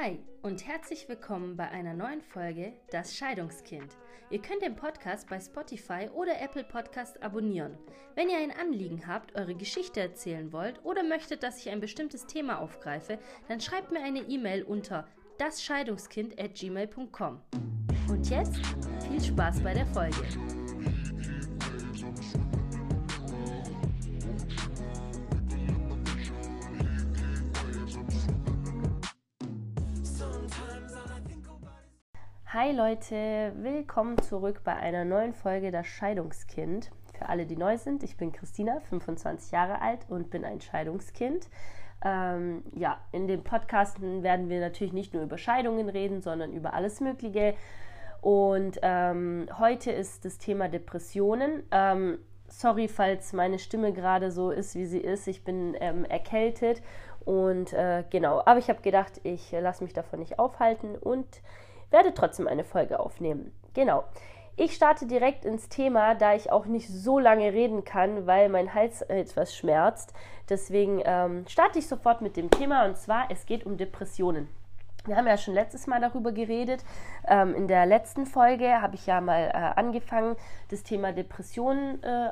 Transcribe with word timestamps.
Hi 0.00 0.18
und 0.40 0.66
herzlich 0.66 1.06
willkommen 1.06 1.54
bei 1.54 1.68
einer 1.68 1.92
neuen 1.92 2.22
Folge 2.22 2.72
Das 2.90 3.14
Scheidungskind. 3.14 3.94
Ihr 4.30 4.40
könnt 4.40 4.62
den 4.62 4.74
Podcast 4.74 5.28
bei 5.28 5.38
Spotify 5.38 6.08
oder 6.14 6.40
Apple 6.40 6.64
Podcast 6.64 7.22
abonnieren. 7.22 7.76
Wenn 8.14 8.30
ihr 8.30 8.38
ein 8.38 8.52
Anliegen 8.52 9.06
habt, 9.06 9.36
eure 9.36 9.54
Geschichte 9.54 10.00
erzählen 10.00 10.50
wollt 10.50 10.82
oder 10.82 11.02
möchtet, 11.02 11.42
dass 11.42 11.58
ich 11.58 11.68
ein 11.68 11.80
bestimmtes 11.80 12.26
Thema 12.26 12.60
aufgreife, 12.60 13.18
dann 13.48 13.60
schreibt 13.60 13.92
mir 13.92 14.02
eine 14.02 14.20
E-Mail 14.20 14.62
unter 14.62 15.06
dasscheidungskind@gmail.com. 15.36 17.42
Und 18.08 18.30
jetzt 18.30 18.56
viel 19.06 19.22
Spaß 19.22 19.60
bei 19.60 19.74
der 19.74 19.84
Folge. 19.88 20.61
Hi 32.64 32.70
Leute, 32.70 33.54
willkommen 33.56 34.16
zurück 34.22 34.60
bei 34.62 34.76
einer 34.76 35.04
neuen 35.04 35.32
Folge 35.32 35.72
Das 35.72 35.84
Scheidungskind. 35.84 36.92
Für 37.18 37.28
alle, 37.28 37.44
die 37.44 37.56
neu 37.56 37.76
sind, 37.76 38.04
ich 38.04 38.16
bin 38.16 38.30
Christina, 38.30 38.78
25 38.88 39.50
Jahre 39.50 39.80
alt 39.82 40.06
und 40.08 40.30
bin 40.30 40.44
ein 40.44 40.60
Scheidungskind. 40.60 41.48
Ähm, 42.04 42.62
ja, 42.72 43.00
in 43.10 43.26
dem 43.26 43.42
Podcast 43.42 44.00
werden 44.00 44.48
wir 44.48 44.60
natürlich 44.60 44.92
nicht 44.92 45.12
nur 45.12 45.24
über 45.24 45.38
Scheidungen 45.38 45.88
reden, 45.88 46.22
sondern 46.22 46.52
über 46.52 46.72
alles 46.72 47.00
Mögliche. 47.00 47.54
Und 48.20 48.78
ähm, 48.82 49.48
heute 49.58 49.90
ist 49.90 50.24
das 50.24 50.38
Thema 50.38 50.68
Depressionen. 50.68 51.64
Ähm, 51.72 52.18
sorry, 52.46 52.86
falls 52.86 53.32
meine 53.32 53.58
Stimme 53.58 53.92
gerade 53.92 54.30
so 54.30 54.52
ist, 54.52 54.76
wie 54.76 54.86
sie 54.86 55.00
ist. 55.00 55.26
Ich 55.26 55.42
bin 55.42 55.76
ähm, 55.80 56.04
erkältet 56.04 56.80
und 57.24 57.72
äh, 57.72 58.04
genau. 58.08 58.40
Aber 58.46 58.60
ich 58.60 58.68
habe 58.68 58.82
gedacht, 58.82 59.20
ich 59.24 59.50
lasse 59.50 59.82
mich 59.82 59.94
davon 59.94 60.20
nicht 60.20 60.38
aufhalten 60.38 60.94
und 60.94 61.26
werde 61.92 62.14
trotzdem 62.14 62.48
eine 62.48 62.64
Folge 62.64 63.00
aufnehmen. 63.00 63.52
Genau. 63.74 64.04
Ich 64.56 64.74
starte 64.74 65.06
direkt 65.06 65.46
ins 65.46 65.70
Thema, 65.70 66.14
da 66.14 66.34
ich 66.34 66.52
auch 66.52 66.66
nicht 66.66 66.88
so 66.88 67.18
lange 67.18 67.52
reden 67.52 67.84
kann, 67.84 68.26
weil 68.26 68.50
mein 68.50 68.74
Hals 68.74 69.00
etwas 69.02 69.56
schmerzt. 69.56 70.12
Deswegen 70.50 71.00
ähm, 71.04 71.46
starte 71.48 71.78
ich 71.78 71.88
sofort 71.88 72.20
mit 72.20 72.36
dem 72.36 72.50
Thema 72.50 72.84
und 72.84 72.98
zwar, 72.98 73.30
es 73.30 73.46
geht 73.46 73.64
um 73.64 73.78
Depressionen. 73.78 74.48
Wir 75.06 75.16
haben 75.16 75.26
ja 75.26 75.36
schon 75.36 75.54
letztes 75.54 75.86
Mal 75.86 76.00
darüber 76.00 76.30
geredet. 76.30 76.84
Ähm, 77.26 77.54
in 77.54 77.66
der 77.66 77.86
letzten 77.86 78.24
Folge 78.24 78.80
habe 78.80 78.94
ich 78.94 79.06
ja 79.06 79.20
mal 79.20 79.48
äh, 79.48 79.80
angefangen, 79.80 80.36
das 80.70 80.84
Thema 80.84 81.12
Depressionen 81.12 82.02
äh, 82.02 82.30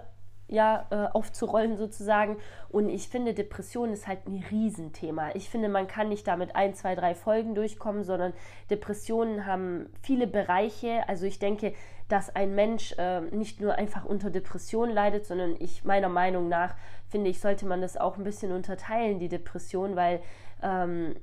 ja, 0.50 0.86
äh, 0.90 1.06
aufzurollen 1.12 1.76
sozusagen. 1.76 2.36
Und 2.68 2.88
ich 2.88 3.08
finde, 3.08 3.34
Depression 3.34 3.92
ist 3.92 4.06
halt 4.06 4.26
ein 4.26 4.44
Riesenthema. 4.50 5.30
Ich 5.34 5.48
finde, 5.48 5.68
man 5.68 5.86
kann 5.86 6.08
nicht 6.08 6.26
damit 6.26 6.56
ein, 6.56 6.74
zwei, 6.74 6.94
drei 6.94 7.14
Folgen 7.14 7.54
durchkommen, 7.54 8.02
sondern 8.02 8.32
Depressionen 8.68 9.46
haben 9.46 9.88
viele 10.02 10.26
Bereiche. 10.26 11.08
Also 11.08 11.24
ich 11.24 11.38
denke, 11.38 11.72
dass 12.08 12.34
ein 12.34 12.54
Mensch 12.54 12.92
äh, 12.98 13.20
nicht 13.20 13.60
nur 13.60 13.76
einfach 13.76 14.04
unter 14.04 14.30
Depression 14.30 14.90
leidet, 14.90 15.24
sondern 15.24 15.54
ich 15.60 15.84
meiner 15.84 16.08
Meinung 16.08 16.48
nach 16.48 16.74
finde 17.10 17.30
ich, 17.30 17.40
sollte 17.40 17.66
man 17.66 17.80
das 17.80 17.96
auch 17.96 18.16
ein 18.16 18.24
bisschen 18.24 18.52
unterteilen, 18.52 19.18
die 19.18 19.28
Depression, 19.28 19.96
weil 19.96 20.20
ähm, 20.62 21.16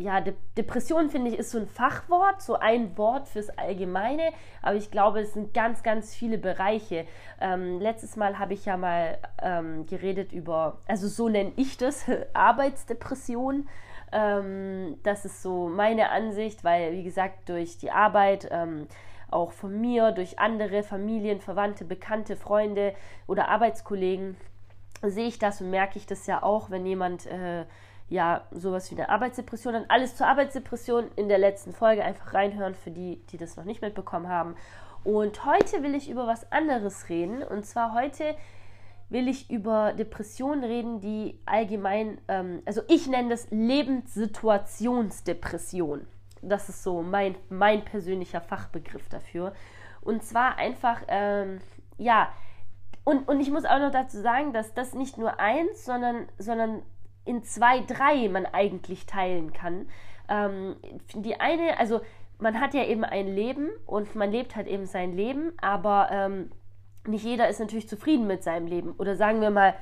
ja, 0.00 0.20
De 0.20 0.34
Depression 0.56 1.10
finde 1.10 1.30
ich 1.30 1.38
ist 1.38 1.50
so 1.50 1.58
ein 1.58 1.66
Fachwort, 1.66 2.40
so 2.40 2.54
ein 2.54 2.96
Wort 2.96 3.28
fürs 3.28 3.50
Allgemeine, 3.50 4.30
aber 4.62 4.76
ich 4.76 4.90
glaube, 4.90 5.20
es 5.20 5.34
sind 5.34 5.52
ganz, 5.52 5.82
ganz 5.82 6.14
viele 6.14 6.38
Bereiche. 6.38 7.06
Ähm, 7.40 7.80
letztes 7.80 8.16
Mal 8.16 8.38
habe 8.38 8.54
ich 8.54 8.64
ja 8.64 8.76
mal 8.76 9.18
ähm, 9.42 9.86
geredet 9.86 10.32
über, 10.32 10.78
also 10.88 11.06
so 11.06 11.28
nenne 11.28 11.52
ich 11.56 11.76
das, 11.76 12.06
Arbeitsdepression. 12.32 13.68
Ähm, 14.12 14.96
das 15.02 15.24
ist 15.24 15.42
so 15.42 15.68
meine 15.68 16.10
Ansicht, 16.10 16.64
weil, 16.64 16.92
wie 16.92 17.04
gesagt, 17.04 17.48
durch 17.48 17.78
die 17.78 17.90
Arbeit, 17.90 18.48
ähm, 18.50 18.88
auch 19.30 19.52
von 19.52 19.80
mir, 19.80 20.10
durch 20.10 20.38
andere 20.38 20.82
Familien, 20.82 21.40
Verwandte, 21.40 21.84
Bekannte, 21.84 22.36
Freunde 22.36 22.94
oder 23.28 23.48
Arbeitskollegen, 23.48 24.36
sehe 25.02 25.28
ich 25.28 25.38
das 25.38 25.60
und 25.60 25.70
merke 25.70 25.98
ich 25.98 26.06
das 26.06 26.26
ja 26.26 26.42
auch, 26.42 26.70
wenn 26.70 26.84
jemand 26.84 27.26
äh, 27.26 27.64
ja 28.10 28.42
sowas 28.50 28.90
wie 28.90 28.96
eine 28.96 29.08
Arbeitsdepression 29.08 29.74
hat. 29.74 29.84
Alles 29.88 30.16
zur 30.16 30.26
Arbeitsdepression 30.26 31.10
in 31.16 31.28
der 31.28 31.38
letzten 31.38 31.72
Folge 31.72 32.04
einfach 32.04 32.34
reinhören 32.34 32.74
für 32.74 32.90
die, 32.90 33.24
die 33.30 33.38
das 33.38 33.56
noch 33.56 33.64
nicht 33.64 33.80
mitbekommen 33.80 34.28
haben. 34.28 34.56
Und 35.04 35.46
heute 35.46 35.82
will 35.82 35.94
ich 35.94 36.10
über 36.10 36.26
was 36.26 36.52
anderes 36.52 37.08
reden. 37.08 37.42
Und 37.42 37.64
zwar 37.64 37.94
heute 37.94 38.34
will 39.08 39.28
ich 39.28 39.50
über 39.50 39.92
Depressionen 39.92 40.64
reden, 40.64 41.00
die 41.00 41.40
allgemein, 41.46 42.20
ähm, 42.28 42.62
also 42.66 42.82
ich 42.88 43.06
nenne 43.06 43.30
das 43.30 43.46
Lebenssituationsdepression. 43.50 46.06
Das 46.42 46.68
ist 46.68 46.82
so 46.82 47.00
mein, 47.02 47.36
mein 47.48 47.84
persönlicher 47.84 48.40
Fachbegriff 48.40 49.08
dafür. 49.08 49.52
Und 50.00 50.24
zwar 50.24 50.58
einfach, 50.58 51.02
ähm, 51.08 51.60
ja, 51.96 52.32
und, 53.04 53.28
und 53.28 53.38
ich 53.40 53.50
muss 53.50 53.64
auch 53.64 53.78
noch 53.78 53.92
dazu 53.92 54.20
sagen, 54.20 54.52
dass 54.52 54.74
das 54.74 54.94
nicht 54.94 55.16
nur 55.16 55.40
eins, 55.40 55.84
sondern, 55.84 56.28
sondern 56.38 56.82
in 57.30 57.44
zwei, 57.44 57.80
drei 57.80 58.28
man 58.28 58.44
eigentlich 58.44 59.06
teilen 59.06 59.52
kann. 59.52 59.88
Ähm, 60.28 60.74
die 61.14 61.38
eine, 61.38 61.78
also 61.78 62.00
man 62.38 62.60
hat 62.60 62.74
ja 62.74 62.84
eben 62.84 63.04
ein 63.04 63.28
Leben 63.28 63.68
und 63.86 64.16
man 64.16 64.32
lebt 64.32 64.56
halt 64.56 64.66
eben 64.66 64.86
sein 64.86 65.14
Leben, 65.14 65.52
aber 65.60 66.08
ähm, 66.10 66.50
nicht 67.06 67.24
jeder 67.24 67.48
ist 67.48 67.60
natürlich 67.60 67.88
zufrieden 67.88 68.26
mit 68.26 68.42
seinem 68.42 68.66
Leben. 68.66 68.92
Oder 68.98 69.14
sagen 69.14 69.40
wir 69.40 69.50
mal, 69.50 69.74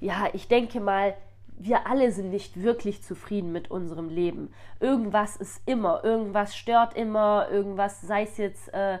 ja, 0.00 0.28
ich 0.34 0.48
denke 0.48 0.80
mal, 0.80 1.14
wir 1.58 1.86
alle 1.86 2.12
sind 2.12 2.28
nicht 2.28 2.62
wirklich 2.62 3.02
zufrieden 3.02 3.52
mit 3.52 3.70
unserem 3.70 4.10
Leben. 4.10 4.52
Irgendwas 4.78 5.36
ist 5.36 5.62
immer, 5.64 6.04
irgendwas 6.04 6.54
stört 6.54 6.94
immer, 6.94 7.48
irgendwas, 7.50 8.02
sei 8.02 8.24
es 8.24 8.36
jetzt 8.36 8.72
äh, 8.74 8.98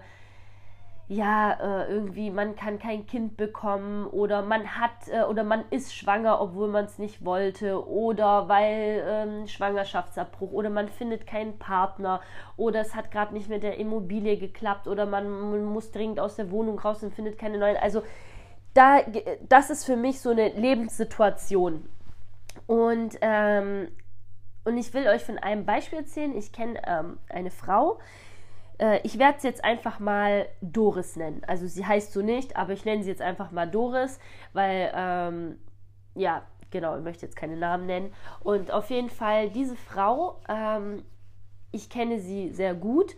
ja, 1.08 1.52
äh, 1.52 1.92
irgendwie 1.92 2.30
man 2.30 2.56
kann 2.56 2.80
kein 2.80 3.06
Kind 3.06 3.36
bekommen 3.36 4.06
oder 4.08 4.42
man 4.42 4.76
hat 4.76 5.08
äh, 5.08 5.22
oder 5.22 5.44
man 5.44 5.64
ist 5.70 5.94
schwanger, 5.94 6.40
obwohl 6.40 6.66
man 6.66 6.86
es 6.86 6.98
nicht 6.98 7.24
wollte 7.24 7.86
oder 7.88 8.48
weil 8.48 9.04
ähm, 9.06 9.46
Schwangerschaftsabbruch 9.46 10.50
oder 10.50 10.68
man 10.68 10.88
findet 10.88 11.24
keinen 11.24 11.58
Partner 11.58 12.20
oder 12.56 12.80
es 12.80 12.96
hat 12.96 13.12
gerade 13.12 13.34
nicht 13.34 13.48
mit 13.48 13.62
der 13.62 13.78
Immobilie 13.78 14.36
geklappt 14.36 14.88
oder 14.88 15.06
man, 15.06 15.30
man, 15.30 15.64
muss 15.64 15.92
dringend 15.92 16.18
aus 16.18 16.34
der 16.34 16.50
Wohnung 16.50 16.78
raus 16.80 17.04
und 17.04 17.14
findet 17.14 17.38
keine 17.38 17.58
neuen. 17.58 17.76
Also 17.76 18.02
da, 18.74 18.98
das 19.48 19.70
ist 19.70 19.84
für 19.84 19.96
mich 19.96 20.20
so 20.20 20.30
eine 20.30 20.48
Lebenssituation. 20.48 21.88
Und, 22.66 23.16
ähm, 23.20 23.88
und 24.64 24.76
ich 24.76 24.92
will 24.92 25.06
euch 25.06 25.24
von 25.24 25.38
einem 25.38 25.64
Beispiel 25.64 26.00
erzählen. 26.00 26.36
Ich 26.36 26.52
kenne 26.52 26.80
ähm, 26.84 27.18
eine 27.28 27.50
Frau, 27.50 27.92
äh, 27.94 28.25
ich 29.02 29.18
werde 29.18 29.40
sie 29.40 29.48
jetzt 29.48 29.64
einfach 29.64 29.98
mal 30.00 30.46
Doris 30.60 31.16
nennen. 31.16 31.42
Also 31.46 31.66
sie 31.66 31.86
heißt 31.86 32.12
so 32.12 32.20
nicht, 32.20 32.56
aber 32.56 32.72
ich 32.72 32.84
nenne 32.84 33.02
sie 33.02 33.10
jetzt 33.10 33.22
einfach 33.22 33.50
mal 33.50 33.66
Doris, 33.66 34.18
weil, 34.52 34.92
ähm, 34.94 35.58
ja, 36.14 36.42
genau, 36.70 36.96
ich 36.96 37.02
möchte 37.02 37.24
jetzt 37.24 37.36
keine 37.36 37.56
Namen 37.56 37.86
nennen. 37.86 38.12
Und 38.40 38.70
auf 38.70 38.90
jeden 38.90 39.08
Fall, 39.08 39.48
diese 39.50 39.76
Frau, 39.76 40.40
ähm, 40.48 41.04
ich 41.72 41.88
kenne 41.88 42.18
sie 42.20 42.50
sehr 42.50 42.74
gut 42.74 43.16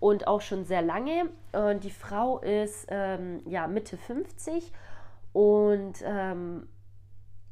und 0.00 0.26
auch 0.26 0.40
schon 0.40 0.64
sehr 0.64 0.82
lange. 0.82 1.30
Und 1.52 1.84
die 1.84 1.90
Frau 1.90 2.38
ist, 2.38 2.86
ähm, 2.90 3.42
ja, 3.46 3.66
Mitte 3.66 3.96
50 3.96 4.72
und 5.32 5.94
ähm, 6.04 6.68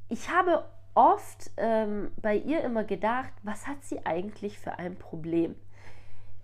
ich 0.08 0.30
habe 0.30 0.64
oft 0.94 1.50
ähm, 1.56 2.12
bei 2.20 2.36
ihr 2.36 2.62
immer 2.62 2.84
gedacht, 2.84 3.32
was 3.42 3.66
hat 3.66 3.82
sie 3.82 4.04
eigentlich 4.06 4.58
für 4.58 4.78
ein 4.78 4.96
Problem? 4.96 5.56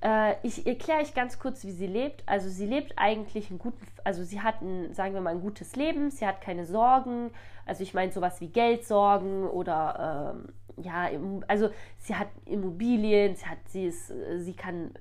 Äh, 0.00 0.34
ich 0.42 0.66
erkläre 0.66 1.00
euch 1.00 1.14
ganz 1.14 1.38
kurz, 1.38 1.64
wie 1.64 1.72
sie 1.72 1.86
lebt. 1.86 2.22
Also 2.26 2.48
sie 2.48 2.66
lebt 2.66 2.94
eigentlich 2.96 3.50
ein 3.50 3.58
guten, 3.58 3.84
also 4.04 4.22
sie 4.24 4.40
hat 4.40 4.62
ein, 4.62 4.92
sagen 4.94 5.14
wir 5.14 5.20
mal, 5.20 5.30
ein 5.30 5.40
gutes 5.40 5.76
Leben, 5.76 6.10
sie 6.10 6.26
hat 6.26 6.40
keine 6.40 6.64
Sorgen, 6.64 7.30
also 7.66 7.82
ich 7.82 7.94
meine 7.94 8.12
sowas 8.12 8.40
wie 8.40 8.48
Geldsorgen 8.48 9.46
oder 9.48 10.34
ähm, 10.36 10.52
ja, 10.82 11.08
also 11.48 11.70
sie 11.98 12.14
hat 12.14 12.28
Immobilien, 12.44 13.34
sie 13.34 13.46
hat, 13.46 13.58
sie 13.66 13.86
ist, 13.86 14.12
sie 14.36 14.54
kann 14.54 14.92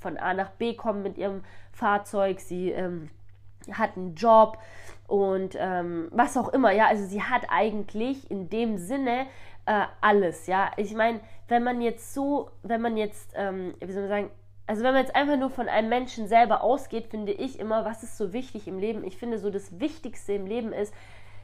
von 0.00 0.16
A 0.16 0.34
nach 0.34 0.50
B 0.50 0.74
kommen 0.74 1.02
mit 1.02 1.18
ihrem 1.18 1.44
Fahrzeug, 1.72 2.40
sie 2.40 2.70
ähm, 2.72 3.10
hat 3.70 3.96
einen 3.96 4.14
Job 4.14 4.58
und 5.06 5.56
ähm, 5.58 6.08
was 6.10 6.36
auch 6.36 6.48
immer, 6.48 6.72
ja, 6.72 6.86
also 6.86 7.04
sie 7.04 7.22
hat 7.22 7.42
eigentlich 7.48 8.30
in 8.30 8.48
dem 8.48 8.78
Sinne 8.78 9.26
äh, 9.66 9.84
alles, 10.00 10.46
ja. 10.46 10.70
Ich 10.76 10.94
meine, 10.94 11.20
wenn 11.48 11.62
man 11.62 11.80
jetzt 11.80 12.14
so, 12.14 12.50
wenn 12.62 12.80
man 12.80 12.96
jetzt, 12.96 13.32
ähm, 13.36 13.74
wie 13.80 13.92
soll 13.92 14.02
man 14.02 14.08
sagen, 14.08 14.30
also 14.70 14.84
wenn 14.84 14.92
man 14.92 15.02
jetzt 15.02 15.16
einfach 15.16 15.36
nur 15.36 15.50
von 15.50 15.68
einem 15.68 15.88
Menschen 15.88 16.28
selber 16.28 16.62
ausgeht, 16.62 17.08
finde 17.08 17.32
ich 17.32 17.58
immer, 17.58 17.84
was 17.84 18.04
ist 18.04 18.16
so 18.16 18.32
wichtig 18.32 18.68
im 18.68 18.78
Leben? 18.78 19.02
Ich 19.02 19.16
finde 19.16 19.40
so 19.40 19.50
das 19.50 19.80
Wichtigste 19.80 20.34
im 20.34 20.46
Leben 20.46 20.72
ist, 20.72 20.94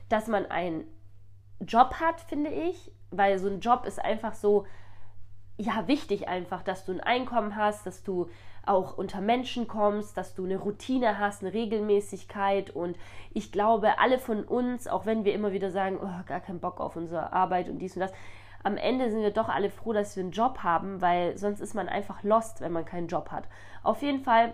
dass 0.09 0.29
man 0.29 0.47
einen 0.47 0.85
Job 1.59 1.95
hat, 1.95 2.21
finde 2.21 2.51
ich, 2.51 2.93
weil 3.11 3.37
so 3.41 3.49
ein 3.49 3.59
Job 3.59 3.85
ist 3.85 3.99
einfach 3.99 4.35
so, 4.35 4.65
ja, 5.57 5.89
wichtig 5.89 6.29
einfach, 6.29 6.63
dass 6.63 6.85
du 6.85 6.93
ein 6.93 7.01
Einkommen 7.01 7.57
hast, 7.57 7.85
dass 7.85 8.05
du 8.05 8.31
auch 8.65 8.97
unter 8.97 9.21
Menschen 9.21 9.67
kommst, 9.67 10.17
dass 10.17 10.37
du 10.37 10.45
eine 10.45 10.59
Routine 10.59 11.19
hast, 11.19 11.43
eine 11.43 11.53
Regelmäßigkeit 11.53 12.71
und 12.71 12.97
ich 13.35 13.51
glaube, 13.51 13.99
alle 13.99 14.21
von 14.21 14.45
uns, 14.45 14.87
auch 14.87 15.05
wenn 15.05 15.25
wir 15.25 15.35
immer 15.35 15.51
wieder 15.51 15.73
sagen, 15.73 15.99
oh, 16.01 16.25
gar 16.27 16.39
keinen 16.39 16.61
Bock 16.61 16.79
auf 16.79 16.95
unsere 16.95 17.33
Arbeit 17.33 17.69
und 17.69 17.81
dies 17.81 17.97
und 17.97 18.03
das, 18.03 18.13
am 18.63 18.77
Ende 18.77 19.11
sind 19.11 19.23
wir 19.23 19.31
doch 19.31 19.49
alle 19.49 19.71
froh, 19.71 19.93
dass 19.93 20.17
wir 20.17 20.23
einen 20.23 20.33
Job 20.33 20.59
haben, 20.63 21.01
weil 21.01 21.37
sonst 21.39 21.61
ist 21.61 21.75
man 21.75 21.89
einfach 21.89 22.23
lost, 22.23 22.61
wenn 22.61 22.73
man 22.73 22.85
keinen 22.85 23.09
Job 23.09 23.31
hat. 23.31 23.45
Auf 23.83 24.03
jeden 24.03 24.21
Fall, 24.21 24.53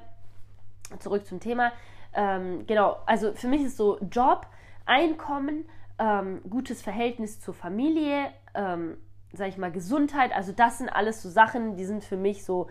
zurück 0.99 1.27
zum 1.27 1.41
Thema. 1.41 1.73
Ähm, 2.15 2.67
genau, 2.67 2.99
also 3.07 3.33
für 3.33 3.49
mich 3.49 3.63
ist 3.63 3.77
so 3.77 3.99
Job, 4.01 4.47
Einkommen, 4.85 5.65
ähm, 5.99 6.41
gutes 6.51 6.83
Verhältnis 6.83 7.41
zur 7.41 7.55
Familie, 7.55 8.31
ähm, 8.55 8.97
sag 9.33 9.49
ich 9.49 9.57
mal, 9.57 9.71
Gesundheit, 9.71 10.33
also 10.35 10.53
das 10.53 10.79
sind 10.79 10.89
alles 10.89 11.23
so 11.23 11.31
Sachen, 11.31 11.77
die 11.77 11.85
sind 11.85 12.05
für 12.05 12.17
mich 12.17 12.45
so, 12.45 12.69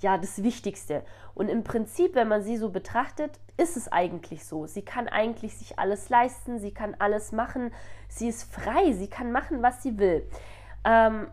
ja, 0.00 0.16
das 0.16 0.42
Wichtigste. 0.42 1.04
Und 1.34 1.48
im 1.48 1.62
Prinzip, 1.62 2.14
wenn 2.14 2.28
man 2.28 2.42
sie 2.42 2.56
so 2.56 2.70
betrachtet, 2.70 3.38
ist 3.58 3.76
es 3.76 3.92
eigentlich 3.92 4.44
so. 4.46 4.66
Sie 4.66 4.82
kann 4.82 5.08
eigentlich 5.08 5.56
sich 5.56 5.78
alles 5.78 6.08
leisten, 6.08 6.58
sie 6.58 6.72
kann 6.72 6.96
alles 6.98 7.32
machen, 7.32 7.72
sie 8.08 8.28
ist 8.28 8.52
frei, 8.52 8.92
sie 8.92 9.08
kann 9.08 9.30
machen, 9.30 9.62
was 9.62 9.82
sie 9.82 9.98
will. 9.98 10.26
Ähm, 10.84 11.28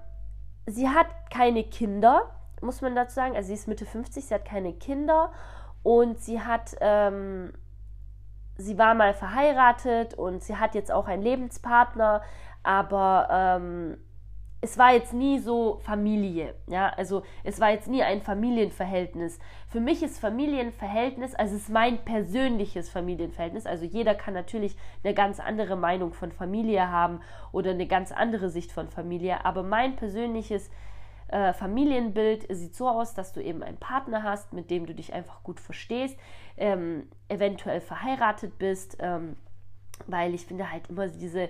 sie 0.66 0.90
hat 0.90 1.08
keine 1.32 1.64
Kinder, 1.64 2.30
muss 2.62 2.82
man 2.82 2.96
dazu 2.96 3.16
sagen. 3.16 3.36
Also 3.36 3.48
sie 3.48 3.54
ist 3.54 3.68
Mitte 3.68 3.86
50, 3.86 4.26
sie 4.26 4.34
hat 4.34 4.46
keine 4.46 4.74
Kinder 4.74 5.32
und 5.84 6.20
sie 6.20 6.42
hat, 6.42 6.76
ähm, 6.82 7.54
sie 8.58 8.78
war 8.78 8.94
mal 8.94 9.14
verheiratet 9.14 10.14
und 10.16 10.44
sie 10.44 10.58
hat 10.58 10.76
jetzt 10.76 10.92
auch 10.92 11.08
einen 11.08 11.24
Lebenspartner, 11.24 12.22
aber 12.64 13.28
ähm, 13.32 13.98
es 14.60 14.78
war 14.78 14.94
jetzt 14.94 15.14
nie 15.14 15.38
so 15.38 15.80
Familie, 15.84 16.56
ja, 16.66 16.90
also 16.90 17.22
es 17.44 17.60
war 17.60 17.72
jetzt 17.72 17.88
nie 17.88 18.02
ein 18.02 18.22
Familienverhältnis. 18.22 19.38
Für 19.68 19.80
mich 19.80 20.02
ist 20.02 20.20
Familienverhältnis, 20.20 21.36
also 21.36 21.56
es 21.56 21.64
ist 21.64 21.70
mein 21.70 22.00
persönliches 22.00 22.90
Familienverhältnis, 22.90 23.68
also 23.68 23.86
jeder 23.86 24.16
kann 24.16 24.34
natürlich 24.34 24.76
eine 25.04 25.14
ganz 25.14 25.40
andere 25.40 25.76
Meinung 25.76 26.14
von 26.14 26.32
Familie 26.32 26.90
haben 26.90 27.22
oder 27.52 27.72
eine 27.72 27.86
ganz 27.86 28.12
andere 28.12 28.50
Sicht 28.50 28.72
von 28.72 28.88
Familie, 28.88 29.46
aber 29.46 29.62
mein 29.62 29.96
persönliches 29.96 30.72
äh, 31.28 31.54
Familienbild 31.54 32.48
sieht 32.50 32.76
so 32.76 32.88
aus, 32.88 33.14
dass 33.14 33.34
du 33.34 33.44
eben 33.44 33.62
einen 33.62 33.78
Partner 33.78 34.24
hast, 34.24 34.54
mit 34.54 34.72
dem 34.72 34.88
du 34.88 34.96
dich 34.96 35.14
einfach 35.14 35.44
gut 35.44 35.60
verstehst, 35.60 36.18
ähm, 36.56 37.10
eventuell 37.28 37.82
verheiratet 37.82 38.58
bist, 38.58 38.98
ähm, 39.02 39.36
weil 40.08 40.34
ich 40.34 40.46
finde 40.46 40.72
halt 40.72 40.90
immer 40.90 41.08
diese 41.08 41.50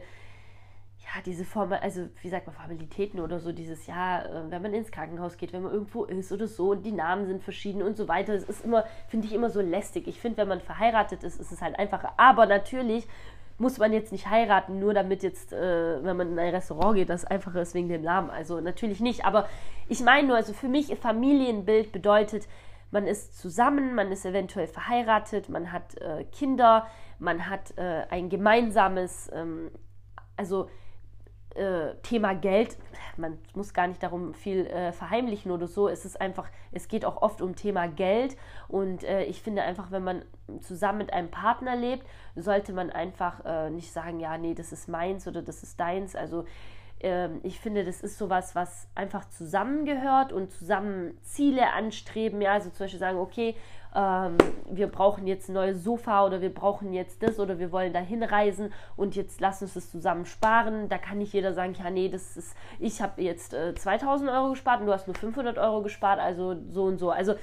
ja, 1.16 1.22
diese 1.26 1.46
Form, 1.46 1.72
also 1.72 2.10
wie 2.22 2.30
sagt 2.30 2.48
man, 2.48 2.56
Formalitäten 2.56 3.22
oder 3.22 3.40
so, 3.40 3.54
dieses 3.54 3.88
ja, 3.88 4.24
äh, 4.24 4.52
wenn 4.52 4.62
man 4.62 4.74
ins 4.74 4.92
Krankenhaus 4.92 5.38
geht, 5.38 5.54
wenn 5.54 5.64
man 5.64 5.72
irgendwo 5.72 6.04
ist 6.04 6.32
oder 6.34 6.48
so 6.48 6.72
und 6.72 6.86
die 6.86 6.92
Namen 6.92 7.26
sind 7.28 7.44
verschieden 7.44 7.82
und 7.82 7.96
so 7.96 8.10
weiter. 8.10 8.34
Es 8.34 8.44
ist 8.44 8.66
immer, 8.66 8.84
finde 9.08 9.28
ich, 9.28 9.34
immer 9.34 9.50
so 9.50 9.62
lästig. 9.62 10.08
Ich 10.08 10.20
finde, 10.20 10.38
wenn 10.38 10.50
man 10.50 10.60
verheiratet 10.60 11.24
ist, 11.24 11.40
ist 11.40 11.52
es 11.52 11.62
halt 11.62 11.80
einfacher. 11.80 12.12
Aber 12.18 12.46
natürlich 12.46 13.08
muss 13.58 13.78
man 13.78 13.94
jetzt 13.94 14.12
nicht 14.12 14.30
heiraten, 14.30 14.80
nur 14.80 14.94
damit 14.94 15.24
jetzt, 15.24 15.54
äh, 15.54 16.04
wenn 16.04 16.18
man 16.18 16.34
in 16.34 16.40
ein 16.40 16.54
Restaurant 16.54 16.96
geht, 16.96 17.10
das 17.10 17.24
einfacher 17.24 17.62
ist 17.62 17.74
wegen 17.74 17.88
dem 17.88 18.02
Namen. 18.02 18.30
Also 18.30 18.60
natürlich 18.60 19.00
nicht. 19.00 19.24
Aber 19.26 19.48
ich 19.88 20.02
meine 20.02 20.28
nur, 20.28 20.36
also 20.36 20.52
für 20.52 20.68
mich 20.68 20.94
Familienbild 20.98 21.94
bedeutet, 21.94 22.48
man 22.92 23.08
ist 23.08 23.38
zusammen, 23.40 23.96
man 23.96 24.12
ist 24.12 24.26
eventuell 24.26 24.68
verheiratet, 24.68 25.48
man 25.48 25.72
hat 25.72 25.96
äh, 26.02 26.26
Kinder, 26.26 26.88
man 27.18 27.50
hat 27.50 27.78
äh, 27.78 28.04
ein 28.10 28.30
gemeinsames, 28.30 29.30
ähm, 29.34 29.72
also 30.36 30.70
äh, 31.58 31.96
Thema 32.04 32.34
Geld, 32.34 32.78
man 33.18 33.38
muss 33.56 33.74
gar 33.74 33.88
nicht 33.88 34.02
darum 34.02 34.34
viel 34.34 34.66
äh, 34.68 34.92
verheimlichen 34.92 35.52
oder 35.52 35.68
so, 35.68 35.88
es 35.90 36.06
ist 36.06 36.20
einfach, 36.22 36.50
es 36.72 36.88
geht 36.88 37.06
auch 37.06 37.22
oft 37.22 37.42
um 37.42 37.56
Thema 37.56 37.88
Geld. 37.88 38.38
Und 38.68 39.04
äh, 39.04 39.24
ich 39.24 39.42
finde 39.42 39.64
einfach, 39.64 39.92
wenn 39.92 40.04
man 40.04 40.24
zusammen 40.62 41.00
mit 41.00 41.14
einem 41.14 41.30
Partner 41.30 41.76
lebt, 41.76 42.06
sollte 42.36 42.74
man 42.74 42.90
einfach 42.90 43.44
äh, 43.46 43.70
nicht 43.70 43.92
sagen, 43.92 44.20
ja, 44.20 44.38
nee, 44.38 44.54
das 44.54 44.72
ist 44.72 44.88
meins 44.88 45.28
oder 45.28 45.42
das 45.42 45.64
ist 45.64 45.80
deins, 45.80 46.16
also 46.16 46.46
ich 47.44 47.60
finde, 47.60 47.84
das 47.84 48.02
ist 48.02 48.18
sowas, 48.18 48.56
was 48.56 48.88
einfach 48.96 49.30
zusammengehört 49.30 50.34
und 50.34 50.52
zusammen 50.52 51.16
Ziele 51.22 51.72
anstreben, 51.74 52.42
ja, 52.42 52.54
also 52.54 52.72
zum 52.72 52.86
Beispiel 52.86 53.00
sagen, 53.00 53.20
okay, 53.20 53.56
ähm, 53.96 54.38
wir 54.70 54.88
brauchen 54.88 55.28
jetzt 55.28 55.50
ein 55.50 55.54
neues 55.54 55.84
Sofa 55.84 56.26
oder 56.26 56.42
wir 56.42 56.54
brauchen 56.54 56.94
jetzt 56.94 57.24
das 57.24 57.40
oder 57.40 57.60
wir 57.60 57.72
wollen 57.72 57.94
dahin 57.94 58.24
reisen 58.24 58.74
und 58.96 59.16
jetzt 59.16 59.42
lass 59.42 59.62
uns 59.62 59.76
das 59.76 59.92
zusammen 59.92 60.26
sparen. 60.26 60.90
Da 60.90 60.98
kann 60.98 61.20
nicht 61.20 61.34
jeder 61.34 61.54
sagen, 61.54 61.76
ja, 61.78 61.90
nee, 61.90 62.10
das 62.10 62.36
ist, 62.38 62.56
ich 62.80 63.02
habe 63.02 63.22
jetzt 63.22 63.54
äh, 63.54 63.74
2000 63.76 64.30
Euro 64.30 64.50
gespart 64.50 64.82
und 64.82 64.88
du 64.88 64.94
hast 64.94 65.08
nur 65.08 65.16
500 65.16 65.58
Euro 65.58 65.82
gespart, 65.82 66.20
also 66.20 66.56
so 66.70 66.84
und 66.84 66.98
so. 66.98 67.12
Also, 67.12 67.36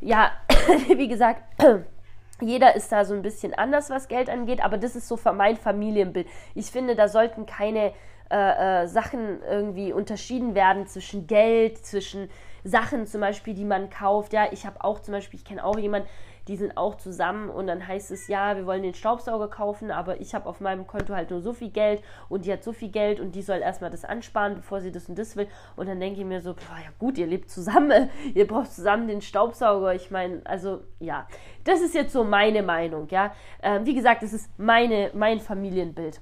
ja, 0.00 0.32
wie 0.96 1.08
gesagt, 1.08 1.42
jeder 2.40 2.76
ist 2.76 2.92
da 2.92 3.04
so 3.04 3.14
ein 3.14 3.22
bisschen 3.22 3.54
anders, 3.54 3.90
was 3.90 4.08
Geld 4.08 4.28
angeht, 4.28 4.64
aber 4.64 4.78
das 4.78 4.96
ist 4.96 5.08
so 5.08 5.18
mein 5.32 5.56
Familienbild. 5.56 6.26
Ich 6.54 6.66
finde, 6.66 6.94
da 6.96 7.08
sollten 7.08 7.46
keine 7.46 7.92
äh, 8.34 8.82
äh, 8.82 8.88
Sachen 8.88 9.40
irgendwie 9.48 9.92
unterschieden 9.92 10.56
werden 10.56 10.88
zwischen 10.88 11.28
Geld, 11.28 11.78
zwischen 11.78 12.28
Sachen 12.64 13.06
zum 13.06 13.20
Beispiel, 13.20 13.54
die 13.54 13.64
man 13.64 13.90
kauft. 13.90 14.32
Ja, 14.32 14.48
ich 14.50 14.66
habe 14.66 14.82
auch 14.82 14.98
zum 14.98 15.12
Beispiel, 15.12 15.38
ich 15.38 15.44
kenne 15.44 15.64
auch 15.64 15.78
jemanden, 15.78 16.08
die 16.48 16.56
sind 16.56 16.76
auch 16.76 16.96
zusammen 16.96 17.48
und 17.48 17.68
dann 17.68 17.86
heißt 17.86 18.10
es, 18.10 18.26
ja, 18.26 18.56
wir 18.56 18.66
wollen 18.66 18.82
den 18.82 18.92
Staubsauger 18.92 19.46
kaufen, 19.46 19.92
aber 19.92 20.20
ich 20.20 20.34
habe 20.34 20.48
auf 20.48 20.60
meinem 20.60 20.84
Konto 20.84 21.14
halt 21.14 21.30
nur 21.30 21.42
so 21.42 21.52
viel 21.52 21.70
Geld 21.70 22.02
und 22.28 22.44
die 22.44 22.52
hat 22.52 22.64
so 22.64 22.72
viel 22.72 22.90
Geld 22.90 23.20
und 23.20 23.36
die 23.36 23.42
soll 23.42 23.60
erstmal 23.60 23.90
das 23.90 24.04
ansparen, 24.04 24.56
bevor 24.56 24.80
sie 24.80 24.90
das 24.90 25.08
und 25.08 25.16
das 25.16 25.36
will. 25.36 25.46
Und 25.76 25.88
dann 25.88 26.00
denke 26.00 26.18
ich 26.18 26.26
mir 26.26 26.40
so, 26.40 26.54
boah, 26.54 26.78
ja 26.82 26.90
gut, 26.98 27.18
ihr 27.18 27.28
lebt 27.28 27.50
zusammen, 27.50 28.10
ihr 28.34 28.48
braucht 28.48 28.72
zusammen 28.72 29.06
den 29.06 29.22
Staubsauger. 29.22 29.94
Ich 29.94 30.10
meine, 30.10 30.42
also 30.44 30.80
ja, 30.98 31.28
das 31.62 31.80
ist 31.80 31.94
jetzt 31.94 32.12
so 32.12 32.24
meine 32.24 32.64
Meinung, 32.64 33.06
ja. 33.10 33.32
Ähm, 33.62 33.86
wie 33.86 33.94
gesagt, 33.94 34.24
das 34.24 34.32
ist 34.32 34.50
meine, 34.58 35.12
mein 35.14 35.38
Familienbild. 35.38 36.20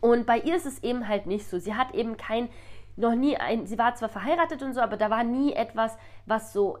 Und 0.00 0.26
bei 0.26 0.38
ihr 0.38 0.56
ist 0.56 0.66
es 0.66 0.82
eben 0.82 1.08
halt 1.08 1.26
nicht 1.26 1.48
so. 1.48 1.58
Sie 1.58 1.74
hat 1.74 1.94
eben 1.94 2.16
kein, 2.16 2.48
noch 2.96 3.14
nie 3.14 3.36
ein, 3.36 3.66
sie 3.66 3.78
war 3.78 3.94
zwar 3.94 4.08
verheiratet 4.08 4.62
und 4.62 4.74
so, 4.74 4.80
aber 4.80 4.96
da 4.96 5.10
war 5.10 5.24
nie 5.24 5.52
etwas, 5.52 5.96
was 6.26 6.52
so 6.52 6.78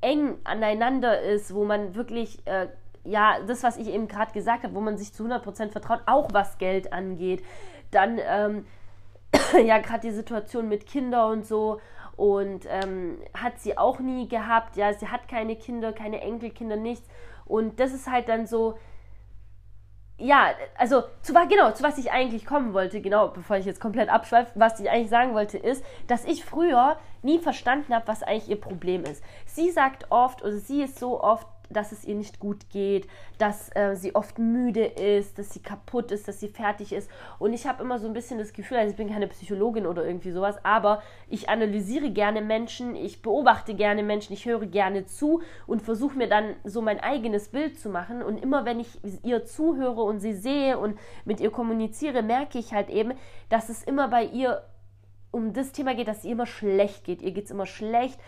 eng 0.00 0.38
aneinander 0.44 1.20
ist, 1.20 1.54
wo 1.54 1.64
man 1.64 1.94
wirklich, 1.94 2.46
äh, 2.46 2.68
ja, 3.04 3.38
das, 3.46 3.62
was 3.62 3.76
ich 3.76 3.88
eben 3.88 4.08
gerade 4.08 4.32
gesagt 4.32 4.64
habe, 4.64 4.74
wo 4.74 4.80
man 4.80 4.98
sich 4.98 5.12
zu 5.12 5.24
100% 5.24 5.70
vertraut, 5.70 6.02
auch 6.06 6.28
was 6.32 6.58
Geld 6.58 6.92
angeht. 6.92 7.44
Dann, 7.90 8.20
ähm, 8.22 8.66
ja, 9.64 9.78
gerade 9.78 10.00
die 10.00 10.10
Situation 10.10 10.68
mit 10.68 10.86
Kindern 10.86 11.38
und 11.38 11.46
so. 11.46 11.80
Und 12.16 12.66
ähm, 12.68 13.18
hat 13.32 13.60
sie 13.60 13.78
auch 13.78 14.00
nie 14.00 14.28
gehabt. 14.28 14.76
Ja, 14.76 14.92
sie 14.92 15.08
hat 15.08 15.28
keine 15.28 15.56
Kinder, 15.56 15.92
keine 15.92 16.20
Enkelkinder, 16.20 16.76
nichts. 16.76 17.08
Und 17.46 17.80
das 17.80 17.92
ist 17.92 18.10
halt 18.10 18.28
dann 18.28 18.46
so, 18.46 18.76
ja, 20.18 20.50
also 20.76 21.04
zu, 21.22 21.32
genau, 21.48 21.70
zu 21.70 21.84
was 21.84 21.96
ich 21.96 22.10
eigentlich 22.10 22.44
kommen 22.44 22.74
wollte, 22.74 23.00
genau, 23.00 23.28
bevor 23.28 23.56
ich 23.56 23.66
jetzt 23.66 23.80
komplett 23.80 24.08
abschweife, 24.08 24.50
was 24.56 24.80
ich 24.80 24.90
eigentlich 24.90 25.10
sagen 25.10 25.32
wollte, 25.32 25.58
ist, 25.58 25.84
dass 26.08 26.24
ich 26.24 26.44
früher 26.44 26.96
nie 27.22 27.38
verstanden 27.38 27.94
habe, 27.94 28.08
was 28.08 28.24
eigentlich 28.24 28.50
ihr 28.50 28.60
Problem 28.60 29.04
ist. 29.04 29.22
Sie 29.46 29.70
sagt 29.70 30.06
oft, 30.10 30.42
oder 30.42 30.58
sie 30.58 30.82
ist 30.82 30.98
so 30.98 31.22
oft 31.22 31.46
dass 31.70 31.92
es 31.92 32.04
ihr 32.04 32.14
nicht 32.14 32.38
gut 32.38 32.70
geht, 32.70 33.06
dass 33.38 33.74
äh, 33.74 33.94
sie 33.94 34.14
oft 34.14 34.38
müde 34.38 34.84
ist, 34.84 35.38
dass 35.38 35.52
sie 35.52 35.60
kaputt 35.60 36.10
ist, 36.12 36.28
dass 36.28 36.40
sie 36.40 36.48
fertig 36.48 36.92
ist. 36.92 37.10
Und 37.38 37.52
ich 37.52 37.66
habe 37.66 37.82
immer 37.82 37.98
so 37.98 38.06
ein 38.06 38.12
bisschen 38.12 38.38
das 38.38 38.52
Gefühl, 38.52 38.78
also 38.78 38.90
ich 38.90 38.96
bin 38.96 39.10
keine 39.10 39.28
Psychologin 39.28 39.86
oder 39.86 40.04
irgendwie 40.04 40.30
sowas, 40.30 40.56
aber 40.64 41.02
ich 41.28 41.48
analysiere 41.48 42.10
gerne 42.10 42.40
Menschen, 42.40 42.96
ich 42.96 43.22
beobachte 43.22 43.74
gerne 43.74 44.02
Menschen, 44.02 44.32
ich 44.32 44.46
höre 44.46 44.66
gerne 44.66 45.06
zu 45.06 45.42
und 45.66 45.82
versuche 45.82 46.16
mir 46.16 46.28
dann 46.28 46.54
so 46.64 46.82
mein 46.82 47.00
eigenes 47.00 47.48
Bild 47.48 47.78
zu 47.78 47.88
machen. 47.88 48.22
Und 48.22 48.42
immer 48.42 48.64
wenn 48.64 48.80
ich 48.80 48.98
ihr 49.24 49.44
zuhöre 49.44 50.02
und 50.02 50.20
sie 50.20 50.34
sehe 50.34 50.78
und 50.78 50.98
mit 51.24 51.40
ihr 51.40 51.50
kommuniziere, 51.50 52.22
merke 52.22 52.58
ich 52.58 52.72
halt 52.72 52.90
eben, 52.90 53.12
dass 53.48 53.68
es 53.68 53.82
immer 53.82 54.08
bei 54.08 54.24
ihr 54.24 54.62
um 55.30 55.52
das 55.52 55.72
Thema 55.72 55.94
geht, 55.94 56.08
dass 56.08 56.24
ihr 56.24 56.32
immer 56.32 56.46
schlecht 56.46 57.04
geht. 57.04 57.22
Ihr 57.22 57.32
geht 57.32 57.44
es 57.44 57.50
immer 57.50 57.66
schlecht, 57.66 58.18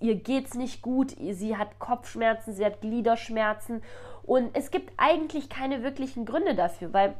ihr 0.00 0.16
geht 0.16 0.46
es 0.46 0.54
nicht 0.54 0.82
gut, 0.82 1.16
sie 1.18 1.56
hat 1.56 1.78
Kopfschmerzen, 1.78 2.54
sie 2.54 2.64
hat 2.64 2.80
Gliederschmerzen 2.80 3.82
und 4.22 4.50
es 4.54 4.70
gibt 4.70 4.92
eigentlich 4.96 5.48
keine 5.48 5.82
wirklichen 5.82 6.26
Gründe 6.26 6.54
dafür, 6.54 6.92
weil 6.92 7.14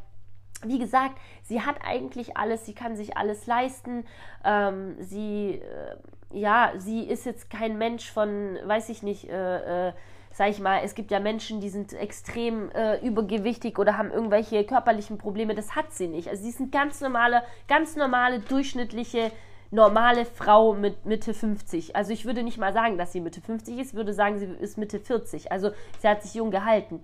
wie 0.62 0.78
gesagt, 0.78 1.18
sie 1.42 1.62
hat 1.62 1.76
eigentlich 1.85 2.37
alles, 2.37 2.64
sie 2.64 2.75
kann 2.75 2.97
sich 2.97 3.16
alles 3.16 3.47
leisten. 3.47 4.04
Ähm, 4.45 4.97
sie, 5.00 5.61
äh, 5.61 6.38
ja, 6.38 6.73
sie 6.78 7.02
ist 7.02 7.26
jetzt 7.26 7.50
kein 7.50 7.78
Mensch 7.78 8.11
von, 8.11 8.59
weiß 8.64 8.88
ich 8.88 9.02
nicht, 9.02 9.28
äh, 9.28 9.88
äh, 9.88 9.92
sag 10.33 10.50
ich 10.50 10.61
mal, 10.61 10.80
es 10.83 10.95
gibt 10.95 11.11
ja 11.11 11.21
Menschen, 11.21 11.61
die 11.61 11.68
sind 11.68 11.92
extrem 11.92 12.71
äh, 12.71 12.99
übergewichtig 13.06 13.78
oder 13.78 13.97
haben 13.97 14.11
irgendwelche 14.11 14.64
körperlichen 14.64 15.18
Probleme. 15.18 15.54
Das 15.54 15.75
hat 15.75 15.92
sie 15.92 16.09
nicht. 16.09 16.28
Also 16.28 16.42
sie 16.42 16.50
ist 16.50 16.61
eine 16.61 16.68
ganz 16.71 17.00
normale, 17.00 17.42
ganz 17.68 17.97
normale, 17.97 18.40
durchschnittliche 18.40 19.33
normale 19.70 20.25
Frau 20.25 20.75
mit 20.75 21.06
Mitte 21.06 21.35
50. 21.35 21.96
Also 21.96 22.12
ich 22.12 22.25
würde 22.25 22.42
nicht 22.42 22.58
mal 22.58 22.73
sagen, 22.73 22.99
dass 22.99 23.12
sie 23.12 23.20
Mitte 23.20 23.40
50 23.40 23.78
ist, 23.78 23.94
würde 23.94 24.12
sagen, 24.12 24.38
sie 24.38 24.46
ist 24.46 24.78
Mitte 24.78 25.00
40. 25.00 25.52
Also 25.52 25.70
sie 26.00 26.08
hat 26.08 26.23
sich 26.23 26.35
jung 26.35 26.50
gehalten. 26.50 27.00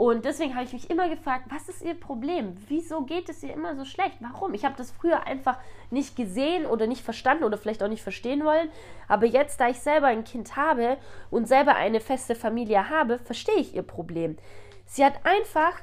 Und 0.00 0.24
deswegen 0.24 0.54
habe 0.54 0.64
ich 0.64 0.72
mich 0.72 0.88
immer 0.88 1.10
gefragt, 1.10 1.44
was 1.50 1.68
ist 1.68 1.82
ihr 1.82 1.92
Problem? 1.94 2.54
Wieso 2.68 3.02
geht 3.02 3.28
es 3.28 3.42
ihr 3.42 3.52
immer 3.52 3.76
so 3.76 3.84
schlecht? 3.84 4.16
Warum? 4.20 4.54
Ich 4.54 4.64
habe 4.64 4.74
das 4.78 4.90
früher 4.90 5.26
einfach 5.26 5.58
nicht 5.90 6.16
gesehen 6.16 6.64
oder 6.64 6.86
nicht 6.86 7.04
verstanden 7.04 7.44
oder 7.44 7.58
vielleicht 7.58 7.82
auch 7.82 7.88
nicht 7.88 8.02
verstehen 8.02 8.42
wollen. 8.44 8.70
Aber 9.08 9.26
jetzt, 9.26 9.60
da 9.60 9.68
ich 9.68 9.80
selber 9.80 10.06
ein 10.06 10.24
Kind 10.24 10.56
habe 10.56 10.96
und 11.30 11.48
selber 11.48 11.74
eine 11.74 12.00
feste 12.00 12.34
Familie 12.34 12.88
habe, 12.88 13.18
verstehe 13.18 13.56
ich 13.56 13.74
ihr 13.74 13.82
Problem. 13.82 14.38
Sie 14.86 15.04
hat 15.04 15.20
einfach, 15.24 15.82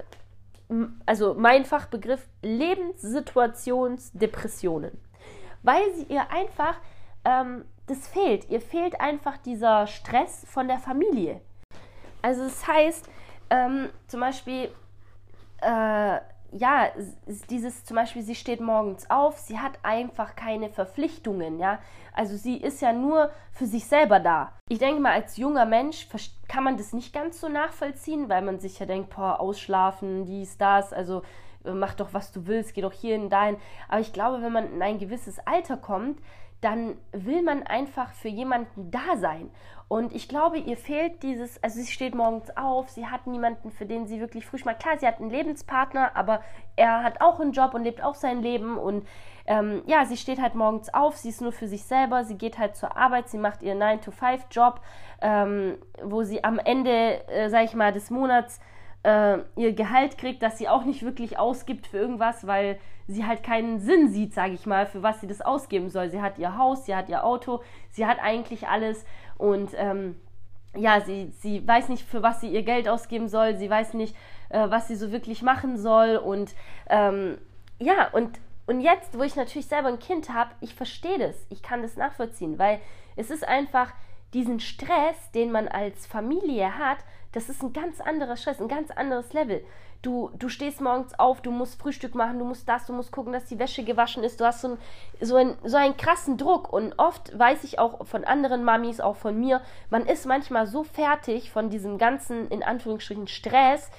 also 1.05 1.35
mein 1.35 1.65
Fachbegriff, 1.65 2.25
Lebenssituationsdepressionen. 2.41 4.97
Weil 5.67 5.93
sie 5.95 6.03
ihr 6.03 6.31
einfach, 6.31 6.75
ähm, 7.25 7.65
das 7.87 8.07
fehlt. 8.07 8.49
Ihr 8.49 8.61
fehlt 8.61 8.99
einfach 9.01 9.37
dieser 9.37 9.85
Stress 9.85 10.45
von 10.47 10.69
der 10.69 10.79
Familie. 10.79 11.41
Also 12.21 12.45
das 12.45 12.65
heißt, 12.65 13.09
ähm, 13.49 13.89
zum 14.07 14.21
Beispiel, 14.21 14.71
äh, 15.61 16.19
ja, 16.51 16.87
dieses 17.49 17.83
zum 17.83 17.95
Beispiel, 17.95 18.21
sie 18.21 18.35
steht 18.35 18.61
morgens 18.61 19.09
auf, 19.09 19.37
sie 19.37 19.59
hat 19.59 19.73
einfach 19.83 20.37
keine 20.37 20.69
Verpflichtungen, 20.69 21.59
ja. 21.59 21.79
Also 22.13 22.37
sie 22.37 22.55
ist 22.55 22.81
ja 22.81 22.93
nur 22.93 23.29
für 23.51 23.65
sich 23.65 23.85
selber 23.85 24.21
da. 24.21 24.53
Ich 24.69 24.79
denke 24.79 25.01
mal, 25.01 25.11
als 25.11 25.35
junger 25.35 25.65
Mensch 25.65 26.07
kann 26.47 26.63
man 26.63 26.77
das 26.77 26.93
nicht 26.93 27.13
ganz 27.13 27.41
so 27.41 27.49
nachvollziehen, 27.49 28.29
weil 28.29 28.41
man 28.41 28.59
sich 28.59 28.79
ja 28.79 28.85
denkt, 28.85 29.13
boah, 29.13 29.41
ausschlafen, 29.41 30.25
dies, 30.25 30.57
das, 30.57 30.93
also 30.93 31.23
mach 31.63 31.93
doch, 31.93 32.13
was 32.13 32.31
du 32.31 32.47
willst, 32.47 32.73
geh 32.73 32.81
doch 32.81 32.93
hierhin, 32.93 33.29
dahin. 33.29 33.57
Aber 33.87 33.99
ich 33.99 34.13
glaube, 34.13 34.41
wenn 34.41 34.53
man 34.53 34.71
in 34.73 34.81
ein 34.81 34.99
gewisses 34.99 35.39
Alter 35.45 35.77
kommt, 35.77 36.19
dann 36.61 36.97
will 37.11 37.43
man 37.43 37.63
einfach 37.63 38.13
für 38.13 38.29
jemanden 38.29 38.89
da 38.89 39.15
sein. 39.17 39.51
Und 39.89 40.13
ich 40.13 40.27
glaube, 40.27 40.57
ihr 40.57 40.75
fehlt 40.75 41.23
dieses, 41.23 41.63
also 41.63 41.79
sie 41.79 41.91
steht 41.91 42.13
morgens 42.13 42.55
auf, 42.57 42.89
sie 42.89 43.05
hat 43.05 43.25
niemanden, 43.25 43.71
für 43.71 43.85
den 43.85 44.05
sie 44.05 44.19
wirklich 44.19 44.45
frisch 44.45 44.65
mal, 44.65 44.73
klar, 44.73 44.97
sie 44.97 45.07
hat 45.07 45.21
einen 45.21 45.29
Lebenspartner, 45.29 46.15
aber 46.15 46.41
er 46.75 47.03
hat 47.03 47.21
auch 47.21 47.39
einen 47.39 47.53
Job 47.53 47.73
und 47.73 47.83
lebt 47.83 48.03
auch 48.03 48.15
sein 48.15 48.41
Leben 48.41 48.77
und 48.77 49.07
ähm, 49.45 49.83
ja, 49.85 50.03
sie 50.03 50.17
steht 50.17 50.41
halt 50.41 50.55
morgens 50.55 50.93
auf, 50.93 51.15
sie 51.15 51.29
ist 51.29 51.41
nur 51.41 51.53
für 51.53 51.67
sich 51.67 51.83
selber, 51.83 52.25
sie 52.25 52.37
geht 52.37 52.57
halt 52.57 52.75
zur 52.75 52.97
Arbeit, 52.97 53.29
sie 53.29 53.37
macht 53.37 53.63
ihren 53.63 53.81
9-to-5-Job, 53.81 54.81
ähm, 55.21 55.77
wo 56.03 56.23
sie 56.23 56.43
am 56.43 56.59
Ende, 56.59 57.25
äh, 57.29 57.49
sag 57.49 57.63
ich 57.63 57.73
mal, 57.73 57.93
des 57.93 58.09
Monats 58.09 58.59
äh, 59.07 59.37
ihr 59.55 59.71
Gehalt 59.71 60.17
kriegt, 60.17 60.43
das 60.43 60.57
sie 60.57 60.67
auch 60.67 60.83
nicht 60.83 61.01
wirklich 61.01 61.39
ausgibt 61.39 61.87
für 61.87 61.97
irgendwas, 61.97 62.45
weil 62.45 62.77
sie 63.07 63.25
halt 63.25 63.41
keinen 63.41 63.79
Sinn 63.79 64.11
sieht, 64.11 64.33
sage 64.33 64.53
ich 64.53 64.65
mal, 64.65 64.85
für 64.85 65.01
was 65.01 65.21
sie 65.21 65.27
das 65.27 65.39
ausgeben 65.39 65.89
soll. 65.89 66.09
Sie 66.09 66.21
hat 66.21 66.37
ihr 66.37 66.57
Haus, 66.57 66.85
sie 66.85 66.93
hat 66.93 67.07
ihr 67.07 67.23
Auto, 67.23 67.61
sie 67.89 68.05
hat 68.05 68.19
eigentlich 68.21 68.67
alles 68.67 69.05
und 69.37 69.71
ähm, 69.77 70.19
ja, 70.75 70.99
sie, 70.99 71.31
sie 71.39 71.65
weiß 71.65 71.87
nicht, 71.87 72.03
für 72.03 72.21
was 72.21 72.41
sie 72.41 72.49
ihr 72.49 72.63
Geld 72.63 72.89
ausgeben 72.89 73.29
soll, 73.29 73.55
sie 73.55 73.69
weiß 73.69 73.93
nicht, 73.93 74.13
äh, 74.49 74.69
was 74.69 74.89
sie 74.89 74.97
so 74.97 75.13
wirklich 75.13 75.41
machen 75.41 75.77
soll 75.77 76.17
und 76.17 76.53
ähm, 76.89 77.37
ja, 77.79 78.09
und, 78.11 78.41
und 78.65 78.81
jetzt, 78.81 79.17
wo 79.17 79.23
ich 79.23 79.37
natürlich 79.37 79.67
selber 79.67 79.87
ein 79.87 79.99
Kind 79.99 80.33
habe, 80.33 80.51
ich 80.59 80.75
verstehe 80.75 81.17
das, 81.17 81.35
ich 81.49 81.63
kann 81.63 81.81
das 81.81 81.95
nachvollziehen, 81.95 82.59
weil 82.59 82.81
es 83.15 83.29
ist 83.29 83.47
einfach 83.47 83.93
diesen 84.33 84.59
Stress, 84.59 85.31
den 85.33 85.53
man 85.53 85.69
als 85.69 86.05
Familie 86.05 86.77
hat, 86.77 86.97
das 87.37 87.49
ist 87.49 87.61
ein 87.61 87.71
ganz 87.71 88.01
anderer 88.01 88.35
Stress, 88.35 88.59
ein 88.59 88.67
ganz 88.67 88.89
anderes 88.89 89.31
Level. 89.31 89.63
Du, 90.01 90.31
du 90.39 90.49
stehst 90.49 90.81
morgens 90.81 91.17
auf, 91.19 91.39
du 91.41 91.51
musst 91.51 91.79
Frühstück 91.79 92.15
machen, 92.15 92.39
du 92.39 92.45
musst 92.45 92.67
das, 92.67 92.87
du 92.87 92.93
musst 92.93 93.11
gucken, 93.11 93.31
dass 93.31 93.45
die 93.45 93.59
Wäsche 93.59 93.83
gewaschen 93.83 94.23
ist. 94.23 94.41
Du 94.41 94.45
hast 94.45 94.61
so, 94.61 94.69
ein, 94.69 94.77
so, 95.21 95.35
ein, 95.35 95.55
so 95.63 95.77
einen 95.77 95.95
krassen 95.97 96.37
Druck. 96.37 96.73
Und 96.73 96.97
oft 96.97 97.37
weiß 97.37 97.63
ich 97.63 97.77
auch 97.77 98.07
von 98.07 98.23
anderen 98.23 98.63
Mamis, 98.63 98.99
auch 98.99 99.17
von 99.17 99.39
mir, 99.39 99.61
man 99.91 100.07
ist 100.07 100.25
manchmal 100.25 100.65
so 100.65 100.83
fertig 100.83 101.51
von 101.51 101.69
diesem 101.69 101.99
ganzen, 101.99 102.47
in 102.47 102.63
Anführungsstrichen, 102.63 103.27
Stress, 103.27 103.91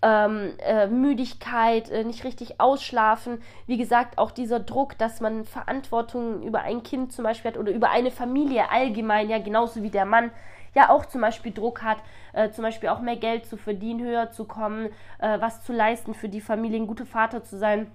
ähm, 0.00 0.54
äh, 0.58 0.86
Müdigkeit, 0.86 1.90
äh, 1.90 2.02
nicht 2.02 2.24
richtig 2.24 2.62
ausschlafen. 2.62 3.42
Wie 3.66 3.76
gesagt, 3.76 4.16
auch 4.16 4.30
dieser 4.30 4.60
Druck, 4.60 4.96
dass 4.96 5.20
man 5.20 5.44
Verantwortung 5.44 6.42
über 6.44 6.62
ein 6.62 6.82
Kind 6.82 7.12
zum 7.12 7.24
Beispiel 7.24 7.50
hat 7.50 7.58
oder 7.58 7.72
über 7.72 7.90
eine 7.90 8.10
Familie 8.10 8.70
allgemein, 8.70 9.28
ja, 9.28 9.38
genauso 9.38 9.82
wie 9.82 9.90
der 9.90 10.06
Mann 10.06 10.30
ja 10.76 10.90
auch 10.90 11.06
zum 11.06 11.22
Beispiel 11.22 11.52
Druck 11.52 11.82
hat, 11.82 11.98
äh, 12.34 12.50
zum 12.50 12.62
Beispiel 12.62 12.90
auch 12.90 13.00
mehr 13.00 13.16
Geld 13.16 13.46
zu 13.46 13.56
verdienen, 13.56 14.04
höher 14.04 14.30
zu 14.30 14.44
kommen, 14.44 14.90
äh, 15.18 15.40
was 15.40 15.64
zu 15.64 15.72
leisten 15.72 16.14
für 16.14 16.28
die 16.28 16.42
Familie, 16.42 16.78
ein 16.78 16.86
guter 16.86 17.06
Vater 17.06 17.42
zu 17.42 17.58
sein, 17.58 17.90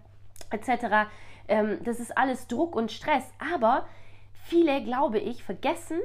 etc. 0.50 1.08
Ähm, 1.48 1.78
das 1.84 2.00
ist 2.00 2.18
alles 2.18 2.48
Druck 2.48 2.76
und 2.76 2.92
Stress. 2.92 3.24
Aber 3.54 3.88
viele, 4.34 4.84
glaube 4.84 5.20
ich, 5.20 5.44
vergessen, 5.44 6.00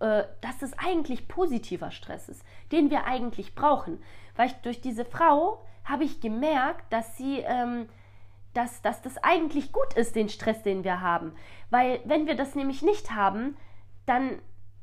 äh, 0.00 0.24
dass 0.42 0.58
das 0.60 0.78
eigentlich 0.78 1.26
positiver 1.26 1.90
Stress 1.90 2.28
ist, 2.28 2.44
den 2.70 2.90
wir 2.90 3.06
eigentlich 3.06 3.54
brauchen. 3.54 4.02
Weil 4.36 4.48
ich, 4.48 4.54
durch 4.56 4.82
diese 4.82 5.06
Frau 5.06 5.64
habe 5.84 6.04
ich 6.04 6.20
gemerkt, 6.20 6.92
dass 6.92 7.16
sie... 7.16 7.40
Ähm, 7.40 7.88
dass, 8.52 8.82
dass 8.82 9.00
das 9.00 9.16
eigentlich 9.18 9.70
gut 9.70 9.94
ist, 9.94 10.16
den 10.16 10.28
Stress, 10.28 10.64
den 10.64 10.82
wir 10.82 11.00
haben. 11.00 11.36
Weil 11.70 12.00
wenn 12.04 12.26
wir 12.26 12.34
das 12.34 12.56
nämlich 12.56 12.82
nicht 12.82 13.12
haben, 13.12 13.56
dann 14.06 14.40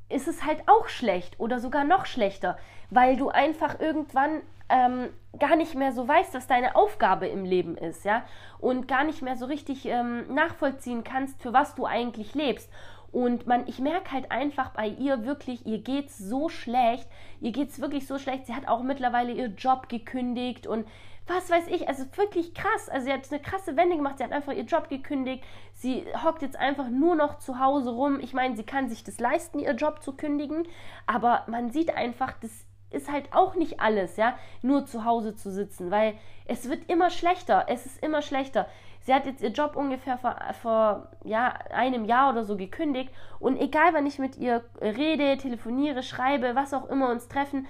ist 0.10 0.28
es 0.28 0.46
halt 0.46 0.64
auch 0.68 0.88
schlecht 0.88 1.40
oder 1.40 1.60
sogar 1.60 1.84
noch 1.84 2.06
schlechter, 2.06 2.58
weil 2.90 3.18
du 3.18 3.30
einfach 3.30 3.80
irgendwann 3.80 4.42
ähm, 4.70 5.10
gar 5.40 5.56
nicht 5.56 5.76
mehr 5.76 5.92
so 5.92 6.08
weißt, 6.08 6.34
was 6.34 6.48
deine 6.48 6.76
Aufgabe 6.76 7.28
im 7.28 7.46
Leben 7.46 7.78
ist, 7.78 8.06
ja, 8.06 8.24
und 8.60 8.88
gar 8.88 9.04
nicht 9.04 9.22
mehr 9.22 9.36
so 9.36 9.46
richtig 9.46 9.86
ähm, 9.86 10.34
nachvollziehen 10.34 11.04
kannst, 11.04 11.42
für 11.42 11.54
was 11.54 11.76
du 11.76 11.86
eigentlich 11.86 12.36
lebst. 12.36 12.70
Und 13.12 13.48
man, 13.48 13.68
ich 13.68 13.80
merke 13.80 14.12
halt 14.12 14.32
einfach 14.32 14.72
bei 14.72 14.88
ihr 14.88 15.26
wirklich, 15.26 15.66
ihr 15.66 15.80
geht's 15.80 16.18
so 16.18 16.50
schlecht, 16.50 17.08
ihr 17.40 17.52
geht's 17.52 17.80
wirklich 17.80 18.06
so 18.06 18.20
schlecht. 18.20 18.46
Sie 18.46 18.54
hat 18.54 18.68
auch 18.68 18.84
mittlerweile 18.84 19.32
ihr 19.32 19.48
Job 19.48 19.88
gekündigt 19.88 20.68
und 20.68 20.86
was 21.28 21.50
weiß 21.50 21.68
ich, 21.68 21.88
also 21.88 22.06
wirklich 22.16 22.54
krass. 22.54 22.90
Also 22.90 23.06
sie 23.06 23.14
hat 23.14 23.30
eine 23.32 23.42
krasse 23.42 23.76
Wende 23.76 23.98
gemacht, 23.98 24.18
sie 24.18 24.24
hat 24.24 24.32
einfach 24.32 24.54
ihr 24.54 24.64
Job 24.64 24.90
gekündigt, 24.90 25.44
sie 25.74 26.06
hockt 26.24 26.42
jetzt 26.42 26.58
einfach 26.58 26.90
nur 26.90 27.16
noch 27.16 27.38
zu 27.40 27.60
Hause 27.60 27.92
rum. 27.92 28.20
Ich 28.20 28.34
meine, 28.34 28.56
sie 28.56 28.64
kann 28.64 28.90
sich 28.90 29.04
das 29.04 29.20
leisten, 29.20 29.60
ihr 29.60 29.74
Job 29.74 30.02
zu 30.02 30.14
kündigen, 30.14 30.68
aber 31.06 31.44
man 31.48 31.72
sieht 31.72 31.96
einfach, 31.96 32.34
das 32.42 32.66
ist 32.90 33.12
halt 33.12 33.34
auch 33.34 33.56
nicht 33.56 33.80
alles, 33.82 34.16
ja, 34.16 34.38
nur 34.62 34.86
zu 34.86 35.04
Hause 35.04 35.36
zu 35.36 35.52
sitzen, 35.52 35.92
weil 35.92 36.14
es 36.46 36.70
wird 36.70 36.90
immer 36.90 37.10
schlechter, 37.10 37.66
es 37.68 37.86
ist 37.86 38.02
immer 38.02 38.22
schlechter. 38.22 38.68
Sie 39.02 39.14
hat 39.14 39.26
jetzt 39.26 39.42
ihr 39.42 39.52
Job 39.52 39.76
ungefähr 39.76 40.18
vor, 40.18 40.36
vor 40.62 41.08
ja, 41.24 41.54
einem 41.72 42.06
Jahr 42.06 42.32
oder 42.32 42.44
so 42.44 42.58
gekündigt 42.58 43.14
und 43.40 43.58
egal, 43.58 43.94
wann 43.94 44.06
ich 44.06 44.20
mit 44.20 44.38
ihr 44.38 44.64
rede, 44.82 45.38
telefoniere, 45.38 46.04
schreibe, 46.04 46.56
was 46.56 46.74
auch 46.74 46.90
immer 46.90 47.10
uns 47.10 47.28
treffen, 47.28 47.68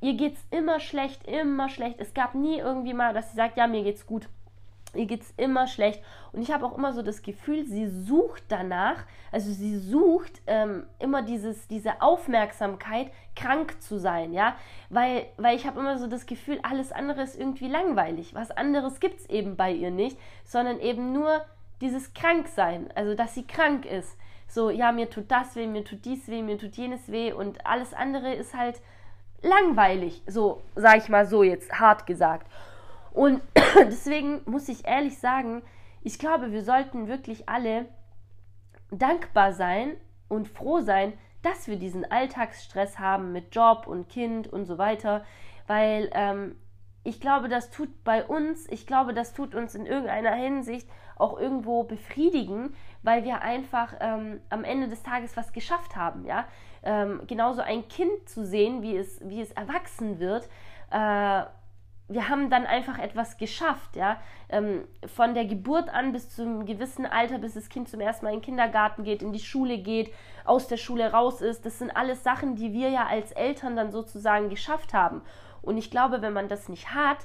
ihr 0.00 0.14
geht's 0.14 0.44
immer 0.50 0.80
schlecht, 0.80 1.26
immer 1.26 1.68
schlecht. 1.68 2.00
Es 2.00 2.14
gab 2.14 2.34
nie 2.34 2.58
irgendwie 2.58 2.94
mal, 2.94 3.14
dass 3.14 3.30
sie 3.30 3.36
sagt, 3.36 3.56
ja, 3.56 3.66
mir 3.66 3.82
geht's 3.82 4.06
gut. 4.06 4.28
Ihr 4.94 5.06
geht's 5.06 5.32
immer 5.36 5.66
schlecht. 5.68 6.02
Und 6.32 6.42
ich 6.42 6.50
habe 6.50 6.66
auch 6.66 6.76
immer 6.76 6.92
so 6.92 7.02
das 7.02 7.22
Gefühl, 7.22 7.64
sie 7.64 7.86
sucht 7.86 8.42
danach, 8.48 9.04
also 9.30 9.52
sie 9.52 9.78
sucht 9.78 10.42
ähm, 10.48 10.84
immer 10.98 11.22
dieses, 11.22 11.68
diese 11.68 12.02
Aufmerksamkeit, 12.02 13.12
krank 13.36 13.80
zu 13.80 13.98
sein, 13.98 14.32
ja. 14.32 14.56
Weil, 14.88 15.26
weil 15.36 15.54
ich 15.54 15.66
habe 15.66 15.78
immer 15.78 15.98
so 15.98 16.08
das 16.08 16.26
Gefühl, 16.26 16.58
alles 16.62 16.90
andere 16.90 17.22
ist 17.22 17.38
irgendwie 17.38 17.68
langweilig. 17.68 18.34
Was 18.34 18.50
anderes 18.50 18.98
gibt's 18.98 19.26
eben 19.26 19.56
bei 19.56 19.70
ihr 19.70 19.92
nicht, 19.92 20.18
sondern 20.44 20.80
eben 20.80 21.12
nur 21.12 21.44
dieses 21.80 22.12
Kranksein, 22.12 22.90
also 22.94 23.14
dass 23.14 23.34
sie 23.34 23.46
krank 23.46 23.86
ist. 23.86 24.16
So, 24.48 24.70
ja, 24.70 24.90
mir 24.90 25.08
tut 25.08 25.30
das 25.30 25.54
weh, 25.54 25.68
mir 25.68 25.84
tut 25.84 26.04
dies 26.04 26.26
weh, 26.26 26.42
mir 26.42 26.58
tut 26.58 26.76
jenes 26.76 27.12
weh 27.12 27.32
und 27.32 27.64
alles 27.64 27.94
andere 27.94 28.34
ist 28.34 28.54
halt 28.54 28.80
langweilig, 29.42 30.22
so 30.26 30.62
sage 30.74 30.98
ich 30.98 31.08
mal 31.08 31.26
so 31.26 31.42
jetzt 31.42 31.78
hart 31.78 32.06
gesagt. 32.06 32.46
Und 33.12 33.40
deswegen 33.78 34.40
muss 34.44 34.68
ich 34.68 34.86
ehrlich 34.86 35.18
sagen, 35.18 35.62
ich 36.02 36.18
glaube, 36.18 36.52
wir 36.52 36.62
sollten 36.62 37.08
wirklich 37.08 37.48
alle 37.48 37.86
dankbar 38.90 39.52
sein 39.52 39.96
und 40.28 40.48
froh 40.48 40.80
sein, 40.80 41.12
dass 41.42 41.68
wir 41.68 41.76
diesen 41.76 42.10
Alltagsstress 42.10 42.98
haben 42.98 43.32
mit 43.32 43.54
Job 43.54 43.86
und 43.86 44.08
Kind 44.08 44.46
und 44.46 44.66
so 44.66 44.78
weiter, 44.78 45.24
weil 45.66 46.10
ähm, 46.12 46.56
ich 47.02 47.20
glaube, 47.20 47.48
das 47.48 47.70
tut 47.70 48.04
bei 48.04 48.24
uns, 48.24 48.66
ich 48.68 48.86
glaube, 48.86 49.14
das 49.14 49.32
tut 49.32 49.54
uns 49.54 49.74
in 49.74 49.86
irgendeiner 49.86 50.34
Hinsicht 50.34 50.88
auch 51.16 51.38
irgendwo 51.38 51.84
befriedigen, 51.84 52.74
weil 53.02 53.24
wir 53.24 53.40
einfach 53.42 53.94
ähm, 54.00 54.40
am 54.50 54.64
Ende 54.64 54.88
des 54.88 55.02
Tages 55.02 55.36
was 55.36 55.52
geschafft 55.52 55.96
haben, 55.96 56.26
ja. 56.26 56.46
Ähm, 56.82 57.22
genauso 57.26 57.60
ein 57.60 57.88
Kind 57.88 58.28
zu 58.28 58.44
sehen, 58.44 58.82
wie 58.82 58.96
es, 58.96 59.20
wie 59.22 59.40
es 59.40 59.52
erwachsen 59.52 60.18
wird, 60.18 60.48
äh, 60.90 61.42
wir 62.10 62.28
haben 62.28 62.50
dann 62.50 62.66
einfach 62.66 62.98
etwas 62.98 63.38
geschafft, 63.38 63.94
ja. 63.94 64.20
Ähm, 64.48 64.84
von 65.06 65.32
der 65.32 65.44
Geburt 65.44 65.88
an 65.88 66.12
bis 66.12 66.28
zum 66.28 66.66
gewissen 66.66 67.06
Alter, 67.06 67.38
bis 67.38 67.54
das 67.54 67.68
Kind 67.68 67.88
zum 67.88 68.00
ersten 68.00 68.24
Mal 68.24 68.32
in 68.32 68.40
den 68.40 68.44
Kindergarten 68.44 69.04
geht, 69.04 69.22
in 69.22 69.32
die 69.32 69.38
Schule 69.38 69.78
geht, 69.78 70.12
aus 70.44 70.66
der 70.66 70.76
Schule 70.76 71.12
raus 71.12 71.40
ist, 71.40 71.64
das 71.64 71.78
sind 71.78 71.96
alles 71.96 72.24
Sachen, 72.24 72.56
die 72.56 72.72
wir 72.72 72.90
ja 72.90 73.06
als 73.06 73.30
Eltern 73.30 73.76
dann 73.76 73.92
sozusagen 73.92 74.48
geschafft 74.48 74.92
haben. 74.92 75.22
Und 75.62 75.78
ich 75.78 75.90
glaube, 75.90 76.20
wenn 76.20 76.32
man 76.32 76.48
das 76.48 76.68
nicht 76.68 76.92
hat, 76.92 77.18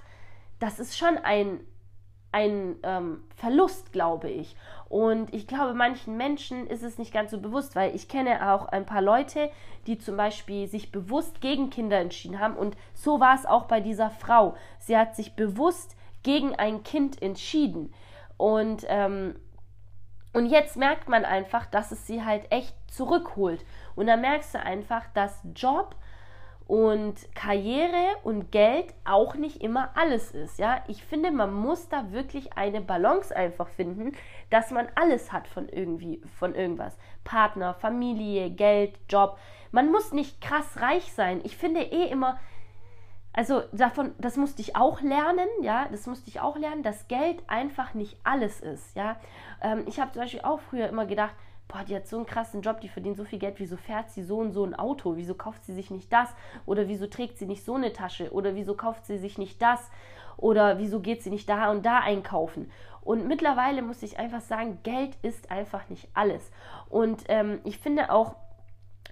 das 0.59 0.79
ist 0.79 0.95
schon 0.95 1.17
ein, 1.17 1.61
ein 2.35 2.75
ähm, 2.83 3.23
Verlust, 3.37 3.93
glaube 3.93 4.29
ich. 4.29 4.57
Und 4.89 5.33
ich 5.33 5.47
glaube, 5.47 5.73
manchen 5.73 6.17
Menschen 6.17 6.67
ist 6.67 6.83
es 6.83 6.97
nicht 6.97 7.13
ganz 7.13 7.31
so 7.31 7.39
bewusst, 7.39 7.77
weil 7.77 7.95
ich 7.95 8.09
kenne 8.09 8.51
auch 8.51 8.65
ein 8.67 8.85
paar 8.85 9.01
Leute, 9.01 9.49
die 9.87 9.97
zum 9.97 10.17
Beispiel 10.17 10.67
sich 10.67 10.91
bewusst 10.91 11.39
gegen 11.39 11.69
Kinder 11.69 11.97
entschieden 11.97 12.41
haben. 12.41 12.57
Und 12.57 12.75
so 12.93 13.21
war 13.21 13.35
es 13.35 13.45
auch 13.45 13.63
bei 13.65 13.79
dieser 13.79 14.09
Frau. 14.09 14.57
Sie 14.79 14.97
hat 14.97 15.15
sich 15.15 15.37
bewusst 15.37 15.95
gegen 16.23 16.53
ein 16.55 16.83
Kind 16.83 17.21
entschieden. 17.21 17.93
Und, 18.35 18.85
ähm, 18.89 19.37
und 20.33 20.47
jetzt 20.47 20.75
merkt 20.75 21.07
man 21.07 21.23
einfach, 21.23 21.65
dass 21.67 21.93
es 21.93 22.05
sie 22.05 22.25
halt 22.25 22.51
echt 22.51 22.75
zurückholt. 22.91 23.63
Und 23.95 24.07
da 24.07 24.17
merkst 24.17 24.55
du 24.55 24.59
einfach, 24.59 25.05
dass 25.13 25.39
Job 25.55 25.95
und 26.67 27.15
Karriere 27.35 28.15
und 28.23 28.51
Geld 28.51 28.93
auch 29.03 29.35
nicht 29.35 29.61
immer 29.61 29.91
alles 29.95 30.31
ist. 30.31 30.57
Ja, 30.57 30.83
ich 30.87 31.03
finde, 31.03 31.31
man 31.31 31.53
muss 31.53 31.89
da 31.89 32.11
wirklich 32.11 32.57
eine 32.57 32.81
Balance 32.81 33.35
einfach 33.35 33.67
finden, 33.67 34.13
dass 34.49 34.71
man 34.71 34.87
alles 34.95 35.31
hat 35.31 35.47
von 35.47 35.69
irgendwie, 35.69 36.21
von 36.39 36.55
irgendwas. 36.55 36.97
Partner, 37.23 37.75
Familie, 37.75 38.49
Geld, 38.49 38.97
Job. 39.09 39.37
Man 39.71 39.91
muss 39.91 40.11
nicht 40.11 40.41
krass 40.41 40.81
reich 40.81 41.11
sein. 41.13 41.41
Ich 41.43 41.55
finde 41.55 41.81
eh 41.81 42.09
immer, 42.09 42.39
also 43.31 43.63
davon, 43.71 44.13
das 44.17 44.37
musste 44.37 44.61
ich 44.61 44.75
auch 44.75 45.01
lernen, 45.01 45.49
ja, 45.61 45.87
das 45.91 46.07
musste 46.07 46.29
ich 46.29 46.39
auch 46.39 46.55
lernen, 46.55 46.83
dass 46.83 47.07
Geld 47.07 47.43
einfach 47.47 47.93
nicht 47.93 48.17
alles 48.23 48.61
ist, 48.61 48.95
ja. 48.95 49.17
Ähm, 49.61 49.83
ich 49.87 49.99
habe 49.99 50.13
zum 50.13 50.21
Beispiel 50.21 50.41
auch 50.41 50.61
früher 50.61 50.87
immer 50.87 51.05
gedacht, 51.05 51.35
boah, 51.67 51.83
die 51.83 51.95
hat 51.95 52.07
so 52.07 52.17
einen 52.17 52.25
krassen 52.25 52.61
Job, 52.61 52.81
die 52.81 52.89
verdient 52.89 53.17
so 53.17 53.25
viel 53.25 53.39
Geld, 53.39 53.55
wieso 53.57 53.77
fährt 53.77 54.11
sie 54.11 54.23
so 54.23 54.37
und 54.37 54.51
so 54.51 54.63
ein 54.63 54.75
Auto, 54.75 55.15
wieso 55.15 55.35
kauft 55.35 55.65
sie 55.65 55.73
sich 55.73 55.91
nicht 55.91 56.11
das 56.11 56.29
oder 56.65 56.87
wieso 56.87 57.07
trägt 57.07 57.37
sie 57.37 57.45
nicht 57.45 57.65
so 57.65 57.75
eine 57.75 57.93
Tasche 57.93 58.31
oder 58.31 58.55
wieso 58.55 58.75
kauft 58.75 59.05
sie 59.05 59.17
sich 59.17 59.37
nicht 59.37 59.61
das 59.61 59.89
oder 60.37 60.77
wieso 60.77 60.99
geht 60.99 61.23
sie 61.23 61.29
nicht 61.29 61.49
da 61.49 61.71
und 61.71 61.85
da 61.85 61.99
einkaufen. 61.99 62.71
Und 63.01 63.27
mittlerweile 63.27 63.81
muss 63.81 64.03
ich 64.03 64.17
einfach 64.17 64.41
sagen, 64.41 64.79
Geld 64.83 65.15
ist 65.21 65.51
einfach 65.51 65.89
nicht 65.89 66.09
alles. 66.13 66.51
Und 66.89 67.23
ähm, 67.29 67.59
ich 67.63 67.77
finde 67.77 68.11
auch 68.11 68.35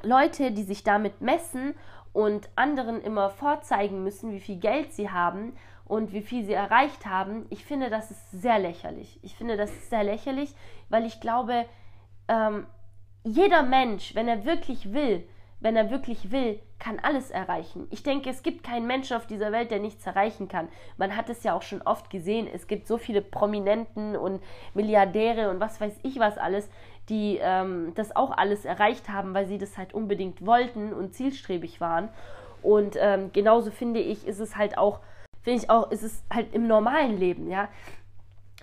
Leute, 0.01 0.51
die 0.51 0.63
sich 0.63 0.83
damit 0.83 1.21
messen 1.21 1.75
und 2.11 2.49
anderen 2.55 3.01
immer 3.01 3.29
vorzeigen 3.29 4.03
müssen, 4.03 4.31
wie 4.31 4.39
viel 4.39 4.57
Geld 4.57 4.93
sie 4.93 5.09
haben 5.09 5.53
und 5.85 6.11
wie 6.11 6.21
viel 6.21 6.45
sie 6.45 6.53
erreicht 6.53 7.05
haben, 7.05 7.45
ich 7.49 7.65
finde, 7.65 7.89
das 7.89 8.11
ist 8.11 8.31
sehr 8.31 8.59
lächerlich. 8.59 9.19
Ich 9.21 9.35
finde, 9.35 9.57
das 9.57 9.71
ist 9.71 9.89
sehr 9.89 10.03
lächerlich, 10.03 10.55
weil 10.89 11.05
ich 11.05 11.19
glaube, 11.19 11.65
ähm, 12.27 12.65
jeder 13.23 13.63
Mensch, 13.63 14.15
wenn 14.15 14.27
er 14.27 14.45
wirklich 14.45 14.93
will, 14.93 15.23
wenn 15.59 15.75
er 15.77 15.89
wirklich 15.89 16.31
will, 16.31 16.59
kann 16.77 16.99
alles 16.99 17.31
erreichen. 17.31 17.87
Ich 17.89 18.03
denke, 18.03 18.29
es 18.29 18.43
gibt 18.43 18.65
keinen 18.65 18.85
Menschen 18.85 19.15
auf 19.15 19.25
dieser 19.25 19.53
Welt, 19.53 19.71
der 19.71 19.79
nichts 19.79 20.05
erreichen 20.05 20.49
kann. 20.49 20.67
Man 20.97 21.15
hat 21.15 21.29
es 21.29 21.43
ja 21.43 21.53
auch 21.53 21.61
schon 21.61 21.81
oft 21.81 22.09
gesehen. 22.09 22.49
Es 22.53 22.67
gibt 22.67 22.85
so 22.85 22.97
viele 22.97 23.21
Prominenten 23.21 24.17
und 24.17 24.43
Milliardäre 24.73 25.49
und 25.49 25.61
was 25.61 25.79
weiß 25.79 25.93
ich 26.03 26.19
was 26.19 26.37
alles, 26.37 26.69
die 27.07 27.39
ähm, 27.41 27.93
das 27.95 28.13
auch 28.13 28.31
alles 28.31 28.65
erreicht 28.65 29.07
haben, 29.07 29.33
weil 29.33 29.47
sie 29.47 29.57
das 29.57 29.77
halt 29.77 29.93
unbedingt 29.93 30.45
wollten 30.45 30.91
und 30.91 31.13
zielstrebig 31.13 31.79
waren. 31.79 32.09
Und 32.61 32.97
ähm, 32.99 33.31
genauso 33.31 33.71
finde 33.71 34.01
ich, 34.01 34.27
ist 34.27 34.39
es 34.39 34.57
halt 34.57 34.77
auch, 34.77 34.99
finde 35.41 35.59
ich 35.59 35.69
auch, 35.69 35.91
ist 35.91 36.03
es 36.03 36.23
halt 36.33 36.53
im 36.53 36.67
normalen 36.67 37.17
Leben, 37.17 37.49
ja. 37.49 37.69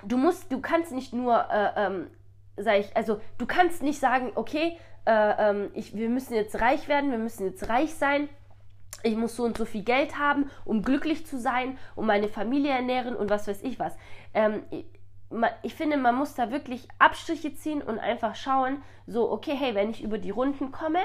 Du 0.03 0.17
musst, 0.17 0.51
du 0.53 0.61
kannst 0.61 0.93
nicht 0.93 1.13
nur 1.13 1.47
äh, 1.51 1.71
ähm, 1.77 2.07
sag 2.63 2.81
ich, 2.81 2.97
also 2.97 3.21
du 3.39 3.47
kannst 3.47 3.83
nicht 3.83 3.99
sagen, 3.99 4.33
okay, 4.35 4.79
äh, 5.07 5.51
ähm, 5.51 5.71
ich, 5.75 5.95
wir 5.95 6.09
müssen 6.09 6.35
jetzt 6.35 6.61
reich 6.61 6.89
werden, 6.89 7.11
wir 7.11 7.19
müssen 7.19 7.47
jetzt 7.47 7.69
reich 7.69 7.95
sein, 7.95 8.29
ich 9.03 9.17
muss 9.17 9.37
so 9.37 9.45
und 9.45 9.57
so 9.57 9.65
viel 9.65 9.83
Geld 9.83 10.19
haben, 10.19 10.51
um 10.65 10.83
glücklich 10.83 11.27
zu 11.27 11.39
sein, 11.39 11.79
um 11.97 12.07
meine 12.07 12.29
Familie 12.29 12.73
ernähren 12.73 13.17
und 13.17 13.31
was 13.31 13.49
weiß 13.49 13.63
ich 13.63 13.79
was. 13.79 13.97
Ähm, 14.35 14.63
ich 15.63 15.75
finde, 15.75 15.97
man 15.97 16.17
muss 16.17 16.35
da 16.35 16.51
wirklich 16.51 16.89
Abstriche 16.99 17.55
ziehen 17.55 17.83
und 17.83 17.99
einfach 17.99 18.35
schauen, 18.35 18.83
so, 19.07 19.31
okay, 19.31 19.55
hey, 19.57 19.75
wenn 19.75 19.91
ich 19.91 20.03
über 20.03 20.19
die 20.19 20.31
Runden 20.31 20.73
komme 20.73 21.01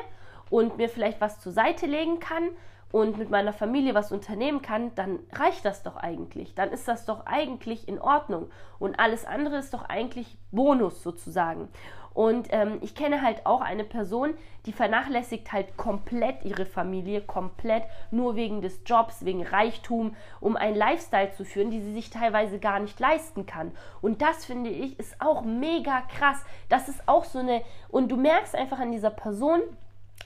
und 0.49 0.77
mir 0.77 0.89
vielleicht 0.89 1.21
was 1.21 1.39
zur 1.39 1.51
Seite 1.51 1.85
legen 1.85 2.19
kann, 2.19 2.49
und 2.95 3.17
mit 3.17 3.29
meiner 3.29 3.51
Familie 3.51 3.93
was 3.93 4.13
unternehmen 4.13 4.61
kann, 4.61 4.95
dann 4.95 5.19
reicht 5.33 5.65
das 5.65 5.83
doch 5.83 5.97
eigentlich. 5.97 6.55
Dann 6.55 6.71
ist 6.71 6.87
das 6.87 7.03
doch 7.03 7.25
eigentlich 7.25 7.89
in 7.89 7.99
Ordnung. 7.99 8.49
Und 8.79 8.97
alles 9.01 9.25
andere 9.25 9.57
ist 9.57 9.73
doch 9.73 9.83
eigentlich 9.83 10.37
Bonus 10.51 11.03
sozusagen. 11.03 11.67
Und 12.13 12.47
ähm, 12.51 12.77
ich 12.79 12.95
kenne 12.95 13.21
halt 13.21 13.45
auch 13.45 13.59
eine 13.59 13.83
Person, 13.83 14.35
die 14.65 14.71
vernachlässigt 14.71 15.51
halt 15.51 15.75
komplett 15.75 16.45
ihre 16.45 16.65
Familie, 16.65 17.19
komplett 17.19 17.83
nur 18.11 18.37
wegen 18.37 18.61
des 18.61 18.79
Jobs, 18.85 19.25
wegen 19.25 19.45
Reichtum, 19.45 20.15
um 20.39 20.55
einen 20.55 20.77
Lifestyle 20.77 21.31
zu 21.31 21.43
führen, 21.43 21.71
die 21.71 21.81
sie 21.81 21.91
sich 21.91 22.11
teilweise 22.11 22.59
gar 22.59 22.79
nicht 22.79 22.97
leisten 23.01 23.45
kann. 23.45 23.73
Und 24.01 24.21
das 24.21 24.45
finde 24.45 24.69
ich 24.69 24.97
ist 24.97 25.19
auch 25.19 25.41
mega 25.41 25.99
krass. 26.17 26.45
Das 26.69 26.87
ist 26.87 27.09
auch 27.09 27.25
so 27.25 27.39
eine, 27.39 27.61
und 27.89 28.09
du 28.09 28.15
merkst 28.15 28.55
einfach 28.55 28.79
an 28.79 28.93
dieser 28.93 29.09
Person, 29.09 29.59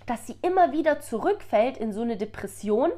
dass 0.05 0.25
sie 0.25 0.38
immer 0.41 0.72
wieder 0.72 1.00
zurückfällt 1.00 1.77
in 1.77 1.93
so 1.93 2.01
eine 2.01 2.17
Depression, 2.17 2.91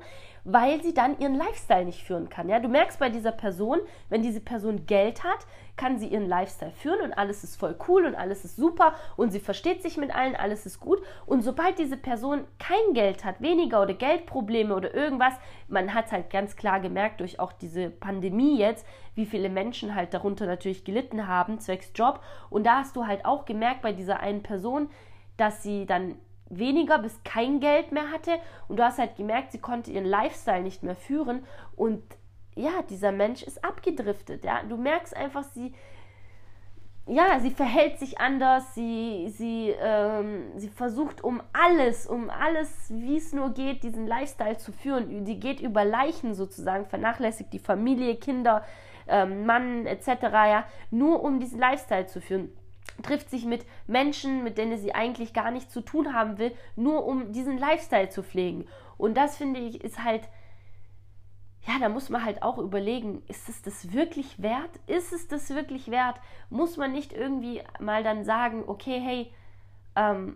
weil 0.43 0.81
sie 0.81 0.93
dann 0.93 1.19
ihren 1.19 1.35
Lifestyle 1.35 1.85
nicht 1.85 2.03
führen 2.03 2.29
kann. 2.29 2.49
Ja, 2.49 2.59
du 2.59 2.67
merkst 2.67 2.99
bei 2.99 3.09
dieser 3.09 3.31
Person, 3.31 3.79
wenn 4.09 4.23
diese 4.23 4.39
Person 4.39 4.85
Geld 4.87 5.23
hat, 5.23 5.45
kann 5.77 5.99
sie 5.99 6.07
ihren 6.07 6.27
Lifestyle 6.27 6.71
führen 6.71 7.01
und 7.01 7.13
alles 7.13 7.43
ist 7.43 7.55
voll 7.55 7.75
cool 7.87 8.05
und 8.05 8.15
alles 8.15 8.43
ist 8.45 8.55
super 8.55 8.93
und 9.17 9.31
sie 9.31 9.39
versteht 9.39 9.81
sich 9.81 9.97
mit 9.97 10.13
allen, 10.13 10.35
alles 10.35 10.65
ist 10.65 10.79
gut. 10.79 10.99
Und 11.25 11.41
sobald 11.41 11.77
diese 11.79 11.97
Person 11.97 12.45
kein 12.59 12.93
Geld 12.93 13.23
hat, 13.23 13.41
weniger 13.41 13.81
oder 13.81 13.93
Geldprobleme 13.93 14.75
oder 14.75 14.93
irgendwas, 14.93 15.33
man 15.67 15.93
hat 15.93 16.11
halt 16.11 16.29
ganz 16.29 16.55
klar 16.55 16.79
gemerkt 16.79 17.19
durch 17.19 17.39
auch 17.39 17.51
diese 17.51 17.89
Pandemie 17.89 18.57
jetzt, 18.57 18.85
wie 19.15 19.25
viele 19.25 19.49
Menschen 19.49 19.95
halt 19.95 20.13
darunter 20.13 20.45
natürlich 20.45 20.85
gelitten 20.85 21.27
haben, 21.27 21.59
zwecks 21.59 21.91
Job. 21.93 22.21
Und 22.49 22.65
da 22.65 22.77
hast 22.77 22.95
du 22.95 23.05
halt 23.05 23.25
auch 23.25 23.45
gemerkt 23.45 23.81
bei 23.81 23.91
dieser 23.91 24.19
einen 24.19 24.43
Person, 24.43 24.89
dass 25.37 25.63
sie 25.63 25.85
dann 25.85 26.15
weniger 26.51 26.99
bis 26.99 27.23
kein 27.23 27.59
Geld 27.59 27.91
mehr 27.91 28.11
hatte. 28.11 28.31
Und 28.67 28.77
du 28.77 28.83
hast 28.83 28.99
halt 28.99 29.15
gemerkt, 29.15 29.51
sie 29.51 29.59
konnte 29.59 29.91
ihren 29.91 30.05
Lifestyle 30.05 30.61
nicht 30.61 30.83
mehr 30.83 30.95
führen. 30.95 31.43
Und 31.75 32.03
ja, 32.55 32.81
dieser 32.89 33.11
Mensch 33.11 33.43
ist 33.43 33.63
abgedriftet, 33.63 34.43
ja, 34.43 34.61
du 34.63 34.77
merkst 34.77 35.15
einfach, 35.15 35.43
sie 35.43 35.73
ja, 37.07 37.39
sie 37.39 37.49
verhält 37.49 37.99
sich 37.99 38.19
anders, 38.19 38.75
sie, 38.75 39.33
sie, 39.35 39.73
ähm, 39.81 40.51
sie 40.55 40.69
versucht 40.69 41.23
um 41.23 41.41
alles, 41.51 42.05
um 42.05 42.29
alles, 42.29 42.69
wie 42.89 43.17
es 43.17 43.33
nur 43.33 43.53
geht, 43.53 43.83
diesen 43.83 44.05
Lifestyle 44.05 44.57
zu 44.57 44.71
führen. 44.71 45.25
Sie 45.25 45.39
geht 45.39 45.61
über 45.61 45.83
Leichen 45.83 46.35
sozusagen, 46.35 46.85
vernachlässigt 46.85 47.51
die 47.53 47.59
Familie, 47.59 48.15
Kinder, 48.17 48.63
ähm, 49.07 49.45
Mann 49.45 49.87
etc., 49.87 50.07
ja, 50.31 50.65
nur 50.91 51.23
um 51.23 51.39
diesen 51.39 51.59
Lifestyle 51.59 52.05
zu 52.05 52.21
führen 52.21 52.51
trifft 53.03 53.29
sich 53.29 53.45
mit 53.45 53.65
Menschen, 53.87 54.43
mit 54.43 54.57
denen 54.57 54.77
sie 54.77 54.93
eigentlich 54.93 55.33
gar 55.33 55.51
nichts 55.51 55.73
zu 55.73 55.81
tun 55.81 56.13
haben 56.13 56.37
will, 56.37 56.51
nur 56.75 57.05
um 57.05 57.31
diesen 57.31 57.57
Lifestyle 57.57 58.09
zu 58.09 58.23
pflegen. 58.23 58.67
Und 58.97 59.15
das 59.15 59.37
finde 59.37 59.59
ich 59.59 59.83
ist 59.83 60.03
halt, 60.03 60.27
ja, 61.67 61.73
da 61.79 61.89
muss 61.89 62.09
man 62.09 62.25
halt 62.25 62.43
auch 62.43 62.57
überlegen, 62.57 63.23
ist 63.27 63.49
es 63.49 63.61
das 63.61 63.93
wirklich 63.93 64.41
wert? 64.41 64.71
Ist 64.87 65.13
es 65.13 65.27
das 65.27 65.49
wirklich 65.51 65.91
wert? 65.91 66.19
Muss 66.49 66.77
man 66.77 66.91
nicht 66.91 67.13
irgendwie 67.13 67.61
mal 67.79 68.03
dann 68.03 68.23
sagen, 68.23 68.63
okay, 68.67 68.99
hey, 68.99 69.33
ähm, 69.95 70.35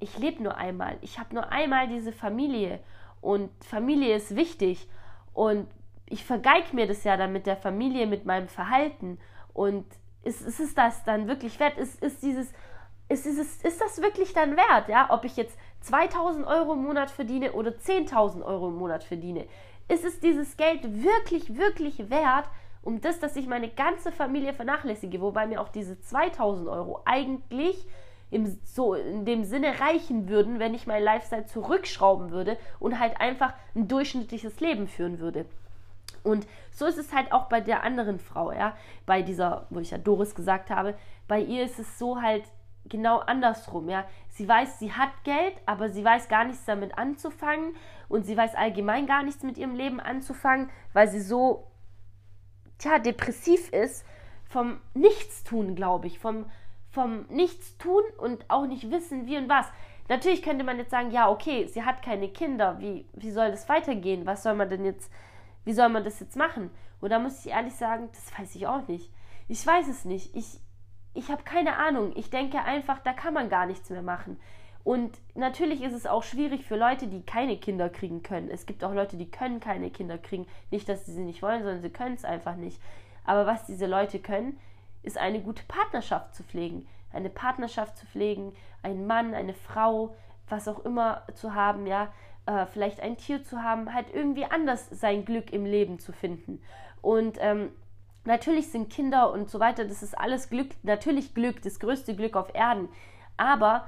ich 0.00 0.18
lebe 0.18 0.42
nur 0.42 0.56
einmal, 0.56 0.98
ich 1.00 1.18
habe 1.18 1.34
nur 1.34 1.50
einmal 1.50 1.88
diese 1.88 2.12
Familie 2.12 2.80
und 3.20 3.50
Familie 3.64 4.14
ist 4.16 4.36
wichtig 4.36 4.86
und 5.32 5.66
ich 6.06 6.24
vergeige 6.24 6.74
mir 6.76 6.86
das 6.86 7.04
ja 7.04 7.16
dann 7.16 7.32
mit 7.32 7.46
der 7.46 7.56
Familie, 7.56 8.06
mit 8.06 8.26
meinem 8.26 8.48
Verhalten 8.48 9.18
und 9.54 9.86
ist, 10.24 10.42
ist 10.42 10.60
es 10.60 10.74
das 10.74 11.04
dann 11.04 11.28
wirklich 11.28 11.58
wert? 11.60 11.78
Ist, 11.78 12.02
ist 12.02 12.22
dieses, 12.22 12.52
ist, 13.08 13.24
dieses, 13.24 13.62
ist 13.62 13.80
das 13.80 14.00
wirklich 14.00 14.32
dann 14.32 14.56
wert, 14.56 14.88
ja? 14.88 15.08
Ob 15.10 15.24
ich 15.24 15.36
jetzt 15.36 15.56
2000 15.80 16.46
Euro 16.46 16.72
im 16.72 16.82
Monat 16.82 17.10
verdiene 17.10 17.52
oder 17.52 17.70
10.000 17.70 18.42
Euro 18.42 18.68
im 18.68 18.76
Monat 18.76 19.04
verdiene? 19.04 19.46
Ist 19.88 20.04
es 20.04 20.20
dieses 20.20 20.56
Geld 20.56 20.82
wirklich, 20.82 21.56
wirklich 21.56 22.10
wert, 22.10 22.48
um 22.82 23.00
das, 23.00 23.18
dass 23.18 23.36
ich 23.36 23.46
meine 23.46 23.68
ganze 23.68 24.12
Familie 24.12 24.52
vernachlässige, 24.52 25.20
wobei 25.20 25.46
mir 25.46 25.60
auch 25.60 25.68
diese 25.68 26.00
2000 26.00 26.68
Euro 26.68 27.02
eigentlich 27.04 27.86
im, 28.30 28.58
so 28.64 28.94
in 28.94 29.24
dem 29.24 29.44
Sinne 29.44 29.80
reichen 29.80 30.28
würden, 30.28 30.58
wenn 30.58 30.74
ich 30.74 30.86
mein 30.86 31.02
Lifestyle 31.02 31.46
zurückschrauben 31.46 32.30
würde 32.30 32.58
und 32.80 32.98
halt 32.98 33.20
einfach 33.20 33.54
ein 33.74 33.88
durchschnittliches 33.88 34.60
Leben 34.60 34.88
führen 34.88 35.18
würde. 35.18 35.46
Und 36.24 36.46
so 36.72 36.86
ist 36.86 36.98
es 36.98 37.12
halt 37.12 37.32
auch 37.32 37.48
bei 37.48 37.60
der 37.60 37.84
anderen 37.84 38.18
Frau, 38.18 38.50
ja, 38.50 38.74
bei 39.06 39.22
dieser, 39.22 39.66
wo 39.70 39.78
ich 39.78 39.90
ja 39.90 39.98
Doris 39.98 40.34
gesagt 40.34 40.70
habe, 40.70 40.94
bei 41.28 41.38
ihr 41.38 41.64
ist 41.64 41.78
es 41.78 41.98
so 41.98 42.20
halt 42.20 42.44
genau 42.86 43.18
andersrum, 43.18 43.88
ja. 43.88 44.04
Sie 44.30 44.48
weiß, 44.48 44.78
sie 44.78 44.92
hat 44.92 45.10
Geld, 45.22 45.54
aber 45.66 45.90
sie 45.90 46.02
weiß 46.02 46.28
gar 46.28 46.44
nichts 46.44 46.64
damit 46.64 46.98
anzufangen 46.98 47.76
und 48.08 48.26
sie 48.26 48.36
weiß 48.36 48.54
allgemein 48.54 49.06
gar 49.06 49.22
nichts 49.22 49.42
mit 49.42 49.58
ihrem 49.58 49.76
Leben 49.76 50.00
anzufangen, 50.00 50.70
weil 50.92 51.08
sie 51.08 51.20
so, 51.20 51.70
tja, 52.78 52.98
depressiv 52.98 53.70
ist 53.70 54.04
vom 54.46 54.80
Nichtstun, 54.94 55.74
glaube 55.76 56.06
ich, 56.06 56.18
vom, 56.18 56.46
vom 56.90 57.26
Nichtstun 57.28 58.02
und 58.18 58.48
auch 58.48 58.66
nicht 58.66 58.90
wissen, 58.90 59.26
wie 59.26 59.36
und 59.36 59.48
was. 59.48 59.66
Natürlich 60.08 60.42
könnte 60.42 60.64
man 60.64 60.78
jetzt 60.78 60.90
sagen, 60.90 61.10
ja, 61.10 61.30
okay, 61.30 61.66
sie 61.66 61.84
hat 61.84 62.02
keine 62.02 62.28
Kinder, 62.28 62.78
wie, 62.80 63.06
wie 63.12 63.30
soll 63.30 63.50
das 63.50 63.68
weitergehen? 63.68 64.26
Was 64.26 64.42
soll 64.42 64.54
man 64.54 64.68
denn 64.68 64.84
jetzt 64.84 65.10
wie 65.64 65.72
soll 65.72 65.88
man 65.88 66.04
das 66.04 66.20
jetzt 66.20 66.36
machen? 66.36 66.70
Und 67.00 67.10
da 67.10 67.18
muss 67.18 67.44
ich 67.44 67.52
ehrlich 67.52 67.74
sagen, 67.74 68.08
das 68.12 68.38
weiß 68.38 68.54
ich 68.54 68.66
auch 68.66 68.86
nicht. 68.88 69.10
Ich 69.48 69.66
weiß 69.66 69.88
es 69.88 70.04
nicht. 70.04 70.34
Ich, 70.34 70.58
ich 71.12 71.30
habe 71.30 71.42
keine 71.42 71.76
Ahnung. 71.76 72.12
Ich 72.16 72.30
denke 72.30 72.60
einfach, 72.62 73.00
da 73.00 73.12
kann 73.12 73.34
man 73.34 73.48
gar 73.48 73.66
nichts 73.66 73.90
mehr 73.90 74.02
machen. 74.02 74.38
Und 74.84 75.18
natürlich 75.34 75.82
ist 75.82 75.94
es 75.94 76.06
auch 76.06 76.22
schwierig 76.22 76.64
für 76.64 76.76
Leute, 76.76 77.06
die 77.06 77.22
keine 77.22 77.56
Kinder 77.56 77.88
kriegen 77.88 78.22
können. 78.22 78.50
Es 78.50 78.66
gibt 78.66 78.84
auch 78.84 78.92
Leute, 78.92 79.16
die 79.16 79.30
können 79.30 79.58
keine 79.58 79.90
Kinder 79.90 80.18
kriegen. 80.18 80.46
Nicht, 80.70 80.88
dass 80.88 81.06
sie 81.06 81.12
sie 81.12 81.22
nicht 81.22 81.42
wollen, 81.42 81.62
sondern 81.62 81.80
sie 81.80 81.90
können 81.90 82.14
es 82.14 82.24
einfach 82.24 82.56
nicht. 82.56 82.78
Aber 83.24 83.46
was 83.46 83.64
diese 83.64 83.86
Leute 83.86 84.18
können, 84.18 84.58
ist 85.02 85.16
eine 85.16 85.40
gute 85.40 85.64
Partnerschaft 85.64 86.34
zu 86.34 86.42
pflegen. 86.42 86.86
Eine 87.12 87.30
Partnerschaft 87.30 87.96
zu 87.96 88.06
pflegen, 88.06 88.52
einen 88.82 89.06
Mann, 89.06 89.34
eine 89.34 89.54
Frau, 89.54 90.14
was 90.48 90.68
auch 90.68 90.84
immer 90.84 91.22
zu 91.34 91.54
haben, 91.54 91.86
ja, 91.86 92.12
äh, 92.46 92.66
vielleicht 92.66 93.00
ein 93.00 93.16
Tier 93.16 93.42
zu 93.42 93.62
haben, 93.62 93.92
halt 93.92 94.06
irgendwie 94.12 94.44
anders 94.44 94.88
sein 94.90 95.24
Glück 95.24 95.52
im 95.52 95.64
Leben 95.64 95.98
zu 95.98 96.12
finden. 96.12 96.60
Und 97.00 97.38
ähm, 97.40 97.70
natürlich 98.24 98.70
sind 98.70 98.90
Kinder 98.90 99.32
und 99.32 99.50
so 99.50 99.60
weiter, 99.60 99.84
das 99.84 100.02
ist 100.02 100.18
alles 100.18 100.50
Glück, 100.50 100.70
natürlich 100.82 101.34
Glück, 101.34 101.62
das 101.62 101.80
größte 101.80 102.14
Glück 102.14 102.36
auf 102.36 102.54
Erden. 102.54 102.88
Aber 103.36 103.86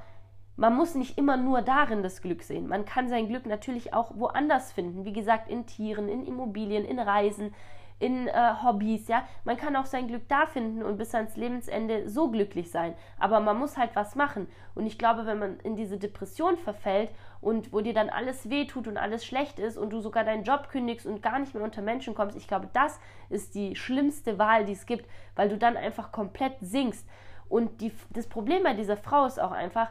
man 0.55 0.75
muss 0.75 0.95
nicht 0.95 1.17
immer 1.17 1.37
nur 1.37 1.61
darin 1.61 2.01
das 2.01 2.21
Glück 2.21 2.41
sehen. 2.41 2.67
Man 2.67 2.85
kann 2.85 3.09
sein 3.09 3.27
Glück 3.27 3.45
natürlich 3.45 3.93
auch 3.93 4.11
woanders 4.15 4.71
finden. 4.71 5.05
Wie 5.05 5.13
gesagt, 5.13 5.49
in 5.49 5.67
Tieren, 5.67 6.09
in 6.09 6.25
Immobilien, 6.25 6.83
in 6.83 6.99
Reisen, 6.99 7.53
in 7.99 8.27
äh, 8.27 8.53
Hobbys, 8.63 9.07
ja. 9.07 9.23
Man 9.43 9.57
kann 9.57 9.75
auch 9.75 9.85
sein 9.85 10.07
Glück 10.07 10.27
da 10.27 10.45
finden 10.47 10.83
und 10.83 10.97
bis 10.97 11.13
ans 11.15 11.35
Lebensende 11.35 12.09
so 12.09 12.29
glücklich 12.29 12.71
sein. 12.71 12.95
Aber 13.19 13.39
man 13.39 13.57
muss 13.57 13.77
halt 13.77 13.91
was 13.95 14.15
machen. 14.15 14.47
Und 14.75 14.85
ich 14.85 14.97
glaube, 14.97 15.25
wenn 15.25 15.39
man 15.39 15.59
in 15.61 15.75
diese 15.75 15.97
Depression 15.97 16.57
verfällt 16.57 17.11
und 17.41 17.71
wo 17.73 17.81
dir 17.81 17.93
dann 17.93 18.09
alles 18.09 18.49
wehtut 18.49 18.87
und 18.87 18.97
alles 18.97 19.25
schlecht 19.25 19.59
ist 19.59 19.77
und 19.77 19.91
du 19.91 20.01
sogar 20.01 20.23
deinen 20.23 20.43
Job 20.43 20.69
kündigst 20.69 21.05
und 21.05 21.21
gar 21.21 21.39
nicht 21.39 21.53
mehr 21.53 21.63
unter 21.63 21.81
Menschen 21.81 22.15
kommst, 22.15 22.37
ich 22.37 22.47
glaube, 22.47 22.69
das 22.73 22.99
ist 23.29 23.55
die 23.55 23.75
schlimmste 23.75 24.39
Wahl, 24.39 24.65
die 24.65 24.73
es 24.73 24.85
gibt, 24.85 25.09
weil 25.35 25.49
du 25.49 25.57
dann 25.57 25.77
einfach 25.77 26.11
komplett 26.11 26.53
sinkst. 26.61 27.07
Und 27.49 27.81
die, 27.81 27.91
das 28.09 28.27
Problem 28.27 28.63
bei 28.63 28.73
dieser 28.73 28.97
Frau 28.97 29.25
ist 29.25 29.39
auch 29.39 29.51
einfach, 29.51 29.89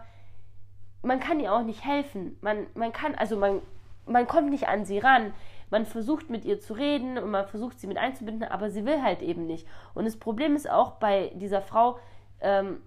man 1.03 1.21
kann 1.21 1.41
ihr 1.41 1.53
auch 1.53 1.63
nicht 1.63 1.85
helfen. 1.85 2.37
Man, 2.41 2.67
man 2.75 2.93
kann, 2.93 3.15
also 3.15 3.37
man, 3.37 3.63
man 4.07 4.27
kommt 4.27 4.51
nicht 4.51 4.69
an 4.69 4.85
sie 4.85 4.99
ran 4.99 5.33
man 5.71 5.85
versucht 5.85 6.31
mit 6.31 6.45
ihr 6.45 6.61
zu 6.61 6.75
reden 6.75 7.19
und 7.19 7.31
man 7.31 7.47
versucht 7.47 7.81
sie 7.81 7.87
mit 7.87 7.99
einzubinden, 7.99 8.49
aber 8.49 8.71
sie 8.71 8.85
will 8.85 9.03
halt 9.03 9.23
eben 9.23 9.47
nicht. 9.47 9.67
Und 9.95 10.05
das 10.05 10.17
Problem 10.17 10.55
ist 10.55 10.71
auch 10.71 10.93
bei 10.93 11.33
dieser 11.35 11.61
Frau, 11.61 11.99
ähm, 12.41 12.81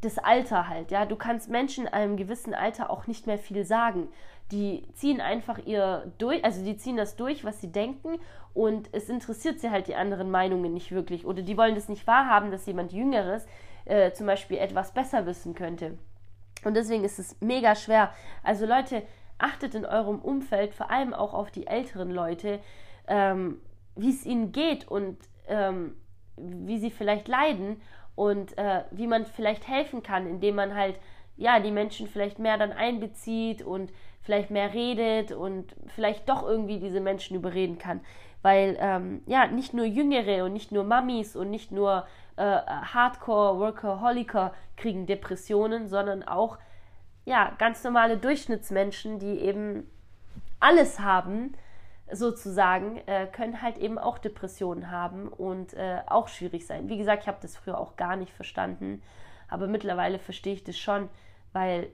das 0.00 0.18
Alter 0.18 0.68
halt, 0.68 0.90
ja. 0.90 1.06
Du 1.06 1.16
kannst 1.16 1.50
Menschen 1.50 1.86
in 1.86 1.92
einem 1.92 2.16
gewissen 2.16 2.54
Alter 2.54 2.90
auch 2.90 3.06
nicht 3.06 3.26
mehr 3.26 3.38
viel 3.38 3.64
sagen. 3.64 4.08
Die 4.52 4.86
ziehen 4.94 5.20
einfach 5.20 5.58
ihr 5.58 6.10
durch, 6.18 6.44
also 6.44 6.64
die 6.64 6.76
ziehen 6.76 6.96
das 6.96 7.16
durch, 7.16 7.44
was 7.44 7.60
sie 7.60 7.70
denken 7.70 8.18
und 8.54 8.88
es 8.92 9.08
interessiert 9.08 9.60
sie 9.60 9.70
halt 9.70 9.88
die 9.88 9.94
anderen 9.94 10.30
Meinungen 10.30 10.72
nicht 10.72 10.90
wirklich 10.90 11.26
oder 11.26 11.42
die 11.42 11.56
wollen 11.58 11.74
das 11.74 11.88
nicht 11.88 12.06
wahrhaben, 12.06 12.50
dass 12.50 12.64
jemand 12.64 12.92
Jüngeres 12.92 13.46
äh, 13.84 14.12
zum 14.12 14.26
Beispiel 14.26 14.56
etwas 14.56 14.92
besser 14.92 15.26
wissen 15.26 15.54
könnte. 15.54 15.98
Und 16.64 16.74
deswegen 16.74 17.04
ist 17.04 17.18
es 17.18 17.36
mega 17.40 17.74
schwer. 17.74 18.12
Also 18.42 18.64
Leute, 18.64 19.02
achtet 19.38 19.74
in 19.74 19.84
eurem 19.84 20.18
Umfeld 20.18 20.74
vor 20.74 20.90
allem 20.90 21.14
auch 21.14 21.34
auf 21.34 21.50
die 21.50 21.66
älteren 21.66 22.10
Leute, 22.10 22.60
ähm, 23.06 23.60
wie 23.96 24.10
es 24.10 24.26
ihnen 24.26 24.52
geht 24.52 24.88
und 24.88 25.18
ähm, 25.46 25.94
wie 26.36 26.78
sie 26.78 26.90
vielleicht 26.90 27.28
leiden 27.28 27.80
und 28.18 28.58
äh, 28.58 28.82
wie 28.90 29.06
man 29.06 29.26
vielleicht 29.26 29.68
helfen 29.68 30.02
kann, 30.02 30.26
indem 30.26 30.56
man 30.56 30.74
halt 30.74 30.98
ja 31.36 31.60
die 31.60 31.70
Menschen 31.70 32.08
vielleicht 32.08 32.40
mehr 32.40 32.58
dann 32.58 32.72
einbezieht 32.72 33.62
und 33.62 33.92
vielleicht 34.22 34.50
mehr 34.50 34.74
redet 34.74 35.30
und 35.30 35.76
vielleicht 35.94 36.28
doch 36.28 36.42
irgendwie 36.42 36.80
diese 36.80 37.00
Menschen 37.00 37.36
überreden 37.36 37.78
kann, 37.78 38.00
weil 38.42 38.76
ähm, 38.80 39.22
ja 39.26 39.46
nicht 39.46 39.72
nur 39.72 39.84
Jüngere 39.84 40.44
und 40.44 40.52
nicht 40.52 40.72
nur 40.72 40.82
Mamis 40.82 41.36
und 41.36 41.48
nicht 41.48 41.70
nur 41.70 42.08
äh, 42.34 42.42
Hardcore 42.42 43.60
Workaholiker 43.60 44.52
kriegen 44.76 45.06
Depressionen, 45.06 45.86
sondern 45.86 46.24
auch 46.24 46.58
ja, 47.24 47.52
ganz 47.58 47.84
normale 47.84 48.16
Durchschnittsmenschen, 48.16 49.20
die 49.20 49.38
eben 49.38 49.88
alles 50.58 50.98
haben, 50.98 51.52
sozusagen, 52.12 52.98
äh, 53.06 53.26
können 53.26 53.62
halt 53.62 53.78
eben 53.78 53.98
auch 53.98 54.18
Depressionen 54.18 54.90
haben 54.90 55.28
und 55.28 55.74
äh, 55.74 56.00
auch 56.06 56.28
schwierig 56.28 56.66
sein. 56.66 56.88
Wie 56.88 56.98
gesagt, 56.98 57.22
ich 57.22 57.28
habe 57.28 57.38
das 57.40 57.56
früher 57.56 57.78
auch 57.78 57.96
gar 57.96 58.16
nicht 58.16 58.32
verstanden, 58.32 59.02
aber 59.48 59.66
mittlerweile 59.66 60.18
verstehe 60.18 60.54
ich 60.54 60.64
das 60.64 60.78
schon, 60.78 61.08
weil 61.52 61.88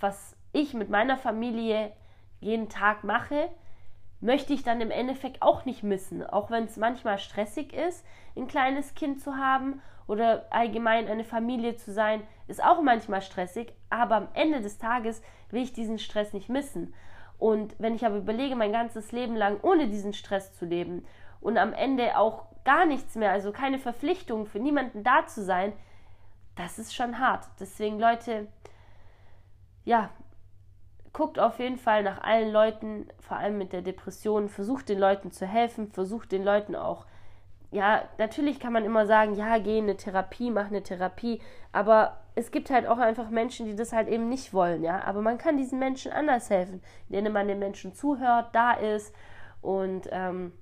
was 0.00 0.36
ich 0.52 0.74
mit 0.74 0.90
meiner 0.90 1.16
Familie 1.16 1.92
jeden 2.40 2.68
Tag 2.68 3.04
mache, 3.04 3.48
möchte 4.20 4.52
ich 4.52 4.62
dann 4.62 4.80
im 4.80 4.90
Endeffekt 4.90 5.42
auch 5.42 5.64
nicht 5.64 5.82
missen, 5.82 6.24
auch 6.24 6.50
wenn 6.50 6.64
es 6.64 6.76
manchmal 6.76 7.18
stressig 7.18 7.72
ist, 7.72 8.04
ein 8.36 8.46
kleines 8.46 8.94
Kind 8.94 9.20
zu 9.20 9.36
haben 9.36 9.80
oder 10.06 10.46
allgemein 10.50 11.08
eine 11.08 11.24
Familie 11.24 11.76
zu 11.76 11.92
sein, 11.92 12.22
ist 12.46 12.62
auch 12.62 12.82
manchmal 12.82 13.22
stressig, 13.22 13.72
aber 13.90 14.16
am 14.16 14.28
Ende 14.34 14.60
des 14.60 14.78
Tages 14.78 15.22
will 15.50 15.62
ich 15.62 15.72
diesen 15.72 15.98
Stress 15.98 16.32
nicht 16.32 16.48
missen. 16.48 16.94
Und 17.42 17.74
wenn 17.80 17.96
ich 17.96 18.06
aber 18.06 18.18
überlege, 18.18 18.54
mein 18.54 18.70
ganzes 18.70 19.10
Leben 19.10 19.34
lang 19.34 19.58
ohne 19.62 19.88
diesen 19.88 20.12
Stress 20.12 20.52
zu 20.54 20.64
leben 20.64 21.04
und 21.40 21.58
am 21.58 21.72
Ende 21.72 22.16
auch 22.16 22.44
gar 22.64 22.86
nichts 22.86 23.16
mehr, 23.16 23.32
also 23.32 23.50
keine 23.50 23.80
Verpflichtung 23.80 24.46
für 24.46 24.60
niemanden 24.60 25.02
da 25.02 25.26
zu 25.26 25.42
sein, 25.42 25.72
das 26.54 26.78
ist 26.78 26.94
schon 26.94 27.18
hart. 27.18 27.48
Deswegen, 27.58 27.98
Leute, 27.98 28.46
ja, 29.84 30.10
guckt 31.12 31.40
auf 31.40 31.58
jeden 31.58 31.78
Fall 31.78 32.04
nach 32.04 32.22
allen 32.22 32.52
Leuten, 32.52 33.08
vor 33.18 33.38
allem 33.38 33.58
mit 33.58 33.72
der 33.72 33.82
Depression, 33.82 34.48
versucht 34.48 34.88
den 34.88 35.00
Leuten 35.00 35.32
zu 35.32 35.44
helfen, 35.44 35.90
versucht 35.90 36.30
den 36.30 36.44
Leuten 36.44 36.76
auch, 36.76 37.06
ja, 37.72 38.04
natürlich 38.18 38.60
kann 38.60 38.72
man 38.72 38.84
immer 38.84 39.04
sagen, 39.04 39.34
ja, 39.34 39.58
geh 39.58 39.78
in 39.78 39.86
eine 39.86 39.96
Therapie, 39.96 40.52
mach 40.52 40.66
eine 40.66 40.84
Therapie, 40.84 41.42
aber 41.72 42.21
es 42.34 42.50
gibt 42.50 42.70
halt 42.70 42.86
auch 42.86 42.98
einfach 42.98 43.30
Menschen, 43.30 43.66
die 43.66 43.76
das 43.76 43.92
halt 43.92 44.08
eben 44.08 44.28
nicht 44.28 44.54
wollen, 44.54 44.82
ja, 44.82 45.02
aber 45.04 45.20
man 45.20 45.38
kann 45.38 45.56
diesen 45.56 45.78
Menschen 45.78 46.12
anders 46.12 46.50
helfen, 46.50 46.82
indem 47.08 47.32
man 47.32 47.48
den 47.48 47.58
Menschen 47.58 47.94
zuhört, 47.94 48.54
da 48.54 48.72
ist 48.72 49.14
und 49.60 50.08
ähm, 50.10 50.52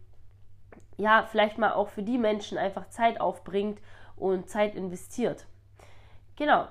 ja, 0.97 1.27
vielleicht 1.31 1.59
mal 1.59 1.73
auch 1.73 1.89
für 1.89 2.03
die 2.03 2.19
Menschen 2.19 2.59
einfach 2.59 2.89
Zeit 2.89 3.21
aufbringt 3.21 3.81
und 4.17 4.51
Zeit 4.51 4.75
investiert. 4.75 5.47
Genau, 6.37 6.67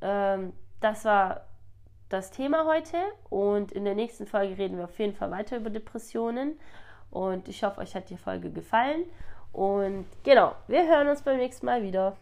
ähm, 0.00 0.52
das 0.80 1.04
war 1.04 1.46
das 2.08 2.30
Thema 2.30 2.64
heute 2.64 2.96
und 3.28 3.72
in 3.72 3.84
der 3.84 3.94
nächsten 3.94 4.26
Folge 4.26 4.56
reden 4.56 4.78
wir 4.78 4.84
auf 4.84 4.98
jeden 4.98 5.14
Fall 5.14 5.30
weiter 5.30 5.56
über 5.56 5.70
Depressionen 5.70 6.58
und 7.10 7.48
ich 7.48 7.64
hoffe, 7.64 7.80
euch 7.80 7.94
hat 7.94 8.08
die 8.08 8.16
Folge 8.16 8.50
gefallen 8.50 9.04
und 9.52 10.06
genau, 10.22 10.54
wir 10.68 10.86
hören 10.86 11.08
uns 11.08 11.22
beim 11.22 11.38
nächsten 11.38 11.66
Mal 11.66 11.82
wieder. 11.82 12.16